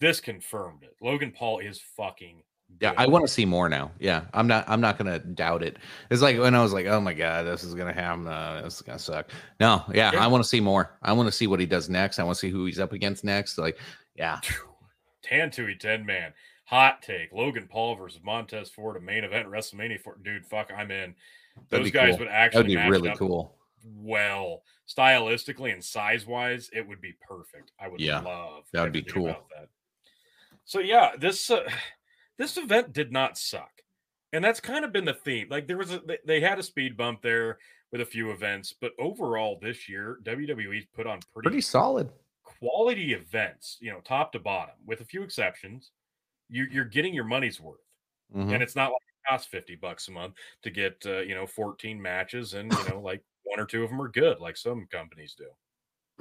[0.00, 0.94] This confirmed it.
[1.00, 2.42] Logan Paul is fucking
[2.80, 2.92] Yeah.
[2.96, 3.92] I want to see more now.
[3.98, 4.64] Yeah, I'm not.
[4.68, 5.78] I'm not gonna doubt it.
[6.10, 8.26] It's like when I was like, "Oh my god, this is gonna happen.
[8.26, 10.10] Uh, this is gonna suck." No, yeah.
[10.18, 10.98] I want to see more.
[11.02, 12.18] I want to see what he does next.
[12.18, 13.58] I want to see who he's up against next.
[13.58, 13.78] Like,
[14.16, 14.40] yeah,
[15.24, 16.32] Tantui 10 man.
[16.66, 17.32] Hot take.
[17.32, 20.44] Logan Paul versus Montez Ford, a main event WrestleMania for dude.
[20.46, 21.14] Fuck, I'm in.
[21.70, 22.20] That'd Those guys cool.
[22.20, 23.54] would actually would be really cool.
[23.84, 26.68] well, stylistically and size wise.
[26.72, 27.70] It would be perfect.
[27.80, 29.26] I would Yeah, love that would be cool.
[29.26, 29.68] that.
[30.64, 31.62] So yeah, this uh,
[32.38, 33.70] this event did not suck,
[34.32, 35.48] and that's kind of been the theme.
[35.50, 37.58] Like there was a they- had a speed bump there
[37.92, 42.10] with a few events, but overall this year WWE's put on pretty Pretty solid.
[42.42, 45.92] quality events, you know, top to bottom, with a few exceptions.
[46.50, 47.80] You, you're getting your money's worth,
[48.34, 48.52] Mhm.
[48.52, 51.46] and it's not like it costs fifty bucks a month to get uh, you know
[51.46, 54.86] 14 matches, and you know like one or two of them are good, like some
[54.90, 55.46] companies do.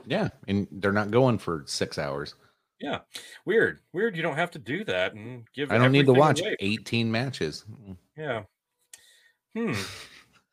[0.05, 2.35] Yeah, and they're not going for six hours.
[2.83, 2.99] Yeah,
[3.45, 4.17] weird, weird.
[4.17, 5.71] You don't have to do that and give.
[5.71, 6.57] I don't need to watch away.
[6.59, 7.63] 18 matches.
[8.17, 8.43] Yeah.
[9.55, 9.71] Hmm.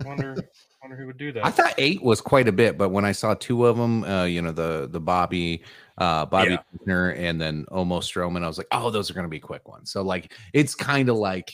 [0.05, 0.37] Wonder.
[0.81, 1.45] wonder who would do that.
[1.45, 4.27] I thought eight was quite a bit, but when I saw two of them, uh,
[4.27, 5.65] you know, the the Bobby,
[5.99, 6.57] uh, Bobby
[6.87, 7.09] Yeah.
[7.09, 9.91] And then Omos Strowman, I was like, oh, those are going to be quick ones.
[9.91, 11.53] So like, it's kind of like,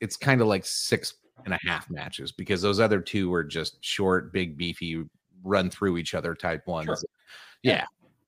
[0.00, 1.12] it's kind of like six
[1.44, 5.04] and a half matches because those other two were just short, big, beefy,
[5.44, 6.86] run through each other type ones.
[6.86, 6.96] Sure.
[7.62, 7.84] Yeah,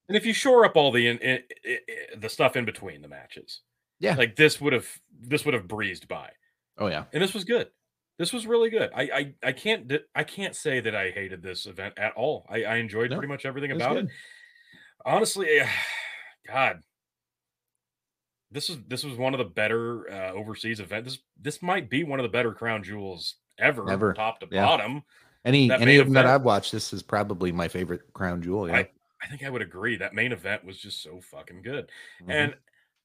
[0.09, 3.01] and if you shore up all the in, in, i- i- the stuff in between
[3.01, 3.61] the matches,
[3.99, 4.15] Yeah.
[4.15, 4.87] like this would have
[5.21, 6.29] this would have breezed by.
[6.77, 7.69] oh yeah, and this was good.
[8.17, 8.89] This was really good.
[8.93, 12.45] I I, I can't I can't say that I hated this event at all.
[12.49, 14.05] I, I enjoyed No, pretty much everything it about good.
[14.05, 14.11] it.
[15.05, 15.59] Honestly,
[16.47, 16.81] God,
[18.51, 21.13] this is this was one of the better uh, overseas events.
[21.13, 24.13] This this might be one of the better crown jewels ever, Ever.
[24.13, 24.65] top to Yeah.
[24.65, 25.03] bottom.
[25.45, 28.67] any any of them that I've watched, this is probably my favorite crown jewel.
[28.67, 28.89] Yeah, I
[29.27, 29.95] think I would agree.
[29.97, 31.91] That main event was just so fucking good.
[32.21, 32.31] Mhm.
[32.31, 32.55] And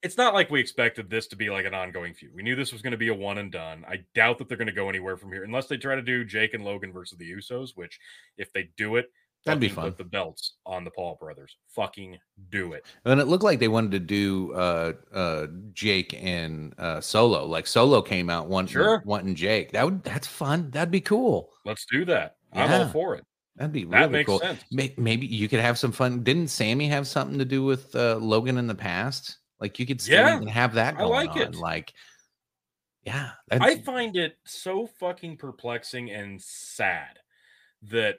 [0.03, 2.35] it's not like we expected this to be like an ongoing feud.
[2.35, 3.85] We knew this was going to be a one and done.
[3.89, 6.25] I doubt that they're going to go anywhere from here unless they try to do
[6.25, 7.99] Jake and Logan versus the Usos, which
[8.37, 9.11] if they do it,
[9.45, 9.91] That'd be fun.
[9.91, 11.59] Put the belts on the Paul brothers.
[11.69, 12.87] Fucking do it.
[13.05, 17.45] And it looked like they wanted to do uh uh Jake and uh Solo.
[17.45, 19.03] Like Solo came out wanting Sure.
[19.05, 19.73] wanting Jake.
[19.73, 20.71] That would that's fun.
[20.71, 21.51] That'd be cool.
[21.67, 22.37] Let's do that.
[22.55, 23.25] I'm all for it.
[23.57, 24.41] That'd be really cool.
[24.41, 24.63] sense.
[24.71, 26.23] Maybe you could have some fun.
[26.25, 29.39] Didn't Sami have something to do with uh Logan in the past?
[29.61, 31.43] Like you could still Yeah, have that I going like on.
[31.43, 31.55] it.
[31.55, 31.93] Like
[33.05, 33.31] yeah.
[33.51, 37.19] I find it so fucking perplexing and sad
[37.83, 38.17] that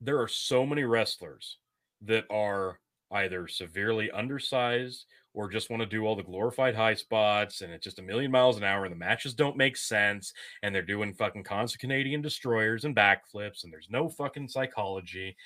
[0.00, 1.58] there are so many wrestlers
[2.02, 2.80] that are
[3.12, 5.06] either severely undersized
[5.36, 8.30] or just want to do all the glorified high spots and it's just a million
[8.30, 10.32] miles an hour and the matches don't make sense
[10.62, 15.36] and they're doing fucking constant Canadian destroyers and backflips and there's no fucking psychology.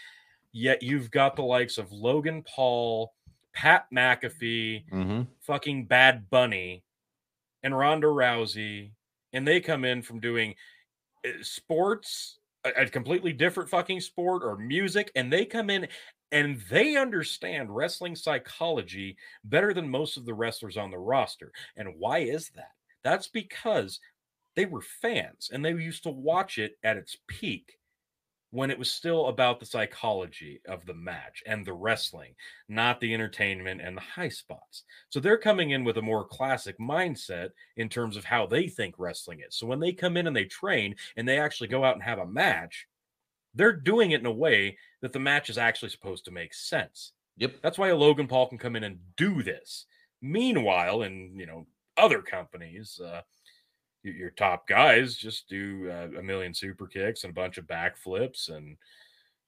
[0.53, 3.13] Yet you've got the likes of Logan Paul,
[3.53, 5.27] Pat McAfee, Mhm.
[5.41, 6.85] fucking Bad Bunny
[7.65, 8.93] and Ronda Rousey,
[9.33, 10.55] and they come in from doing
[11.27, 15.89] uh, sports, a completely different fucking sport or music, and they come in
[16.33, 21.53] and they understand wrestling psychology better than most of the wrestlers on the roster.
[21.77, 22.73] And why is that?
[23.03, 24.01] That's because
[24.57, 27.79] they were fans and they used to watch it at its peak
[28.53, 32.35] when it was still about the psychology of the match and the wrestling,
[32.69, 34.83] not the entertainment and the high spots.
[35.09, 38.97] So they're coming in with a more classic mindset in terms of how they think
[38.99, 39.55] wrestling is.
[39.55, 42.19] So when they come in and they train and they actually go out and have
[42.19, 42.89] a match,
[43.55, 47.13] they're doing it in a way that the match is actually supposed to make sense.
[47.39, 47.57] Yep.
[47.63, 49.87] That's why a Logan Paul can come in and do this.
[50.23, 53.23] Meanwhile, in you know other companies, uh,
[54.03, 57.67] your, your top guys just do uh, a million super kicks and a bunch of
[57.67, 58.77] backflips, and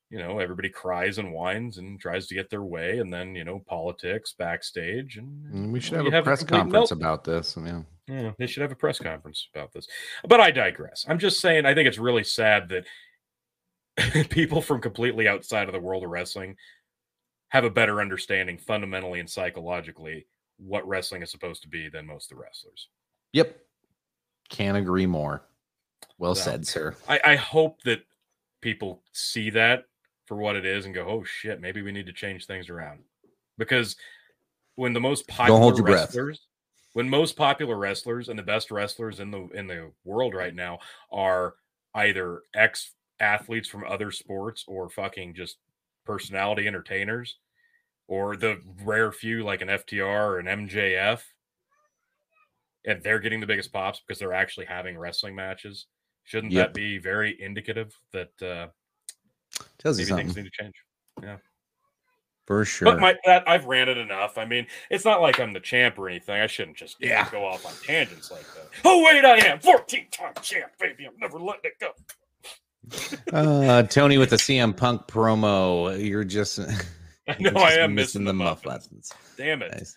[0.09, 3.45] you know everybody cries and whines and tries to get their way, and then you
[3.45, 6.93] know politics backstage, and Mm, We should well, have you a press complete conference melt-
[6.93, 7.57] about this.
[7.63, 7.83] Yeah.
[8.09, 9.87] yeah, they should have a press conference about this.
[10.27, 11.05] But I digress.
[11.07, 12.87] I'm just saying, I think it's really sad that
[14.31, 16.57] people from completely outside of the world of wrestling
[17.49, 20.27] have a better understanding fundamentally and psychologically
[20.57, 22.89] what wrestling is supposed to be than most of the wrestlers.
[23.33, 23.59] Yep.
[24.49, 25.43] Can't agree more.
[26.19, 26.97] Well So- said, sir.
[27.09, 28.03] I, I hope that
[28.61, 29.85] people see that
[30.27, 33.01] for what it is and go, oh shit, maybe we need to change things around.
[33.59, 33.97] Because
[34.77, 36.07] when the most popular hold your breath.
[36.07, 36.47] wrestlers,
[36.95, 40.79] when most popular wrestlers and the best wrestlers in the in the world right now
[41.11, 41.55] are
[41.95, 42.93] either ex
[43.23, 45.57] athletes from other sports or fucking just
[46.05, 47.39] personality entertainers,
[48.09, 51.23] or the rare few like an FTR or an MJF,
[52.85, 55.87] and they're getting the biggest pops because they're actually having wrestling matches.
[56.25, 56.69] Shouldn't Yep.
[56.69, 58.69] that be very indicative that uh,
[59.79, 60.45] Tells you maybe things something.
[60.45, 60.75] need to change?
[61.23, 61.37] Yeah.
[62.47, 62.87] For sure.
[62.87, 64.37] But my that I've ranted enough.
[64.37, 66.41] I mean, it's not like I'm the champ or anything.
[66.41, 67.29] I shouldn't just Yeah.
[67.31, 68.67] go off on tangents like that.
[68.85, 71.07] Oh wait, I am 14 time champ, baby.
[71.07, 71.93] I'm never letting it go.
[73.33, 75.99] Uh, Tony with the CM Punk promo.
[76.05, 76.59] You're just.
[77.29, 79.13] I know I am missing the muff muffins.
[79.37, 79.73] Damn it.
[79.73, 79.97] Nice.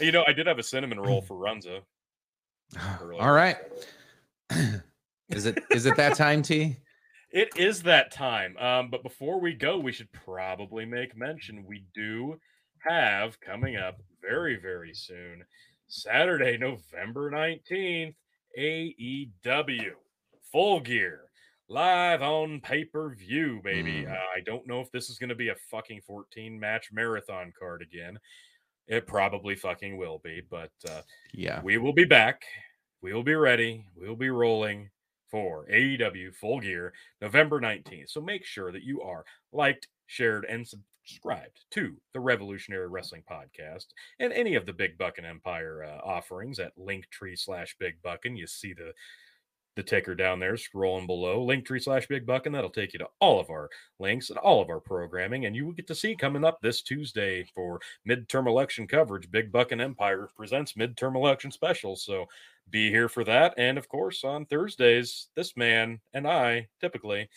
[0.00, 1.80] You know, I did have a cinnamon roll for Runza.
[3.00, 3.20] earlier.
[3.20, 3.56] All right.
[5.30, 6.76] is it is it that time, T?
[7.32, 8.56] It is that time.
[8.56, 12.38] Um, but before we go, we should probably make mention we do
[12.78, 15.44] have coming up very, very soon,
[15.88, 18.14] Saturday, November 19th,
[18.58, 19.90] AEW
[20.52, 21.26] Full Gear
[21.68, 24.04] live on pay per view, baby.
[24.04, 24.12] Mm.
[24.12, 27.52] Uh, I don't know if this is going to be a fucking 14 match marathon
[27.58, 28.18] card again.
[28.86, 31.02] It probably fucking will be, but uh,
[31.32, 31.60] Yeah.
[31.62, 32.42] we will be back.
[33.02, 33.84] We will be ready.
[34.00, 34.90] We will be rolling
[35.28, 38.10] for AEW Full Gear November 19th.
[38.10, 43.86] So make sure that you are liked, shared, and subscribed to the Revolutionary Wrestling Podcast
[44.20, 48.36] and any of the Big Buckin Empire uh, offerings at Linktree slash Big Buckin.
[48.36, 48.92] You see the
[49.76, 53.38] the ticker down there scrolling below linktree slash big buckin that'll take you to all
[53.38, 53.68] of our
[53.98, 56.82] links and all of our programming and you will get to see coming up this
[56.82, 62.26] tuesday for midterm election coverage big buckin empire presents midterm election special so
[62.70, 63.54] be here for that.
[63.58, 67.28] And of course on thursdays this man and i typically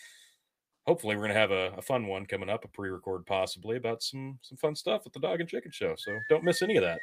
[0.86, 4.02] hopefully we're going to have a, a fun one coming up a pre-record possibly about
[4.02, 5.94] some some fun stuff at the dog and chicken show.
[5.96, 6.98] So don't miss any of that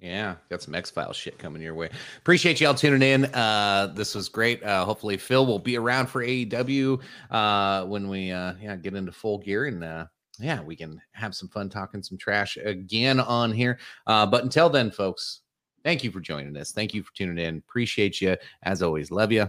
[0.00, 1.88] Yeah, got some X Files shit coming your way.
[2.18, 3.24] Appreciate y'all tuning in.
[3.34, 4.62] Uh, this was great.
[4.62, 9.12] Uh, hopefully, Phil will be around for AEW uh, when we uh, yeah get into
[9.12, 10.04] full gear and uh,
[10.38, 13.78] yeah we can have some fun talking some trash again on here.
[14.06, 15.40] Uh, but until then, folks,
[15.84, 16.72] thank you for joining us.
[16.72, 17.58] Thank you for tuning in.
[17.58, 19.10] Appreciate you as always.
[19.10, 19.48] Love you.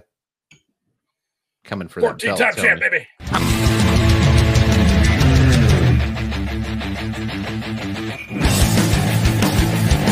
[1.65, 3.84] Coming for that 14 belt, time champ baby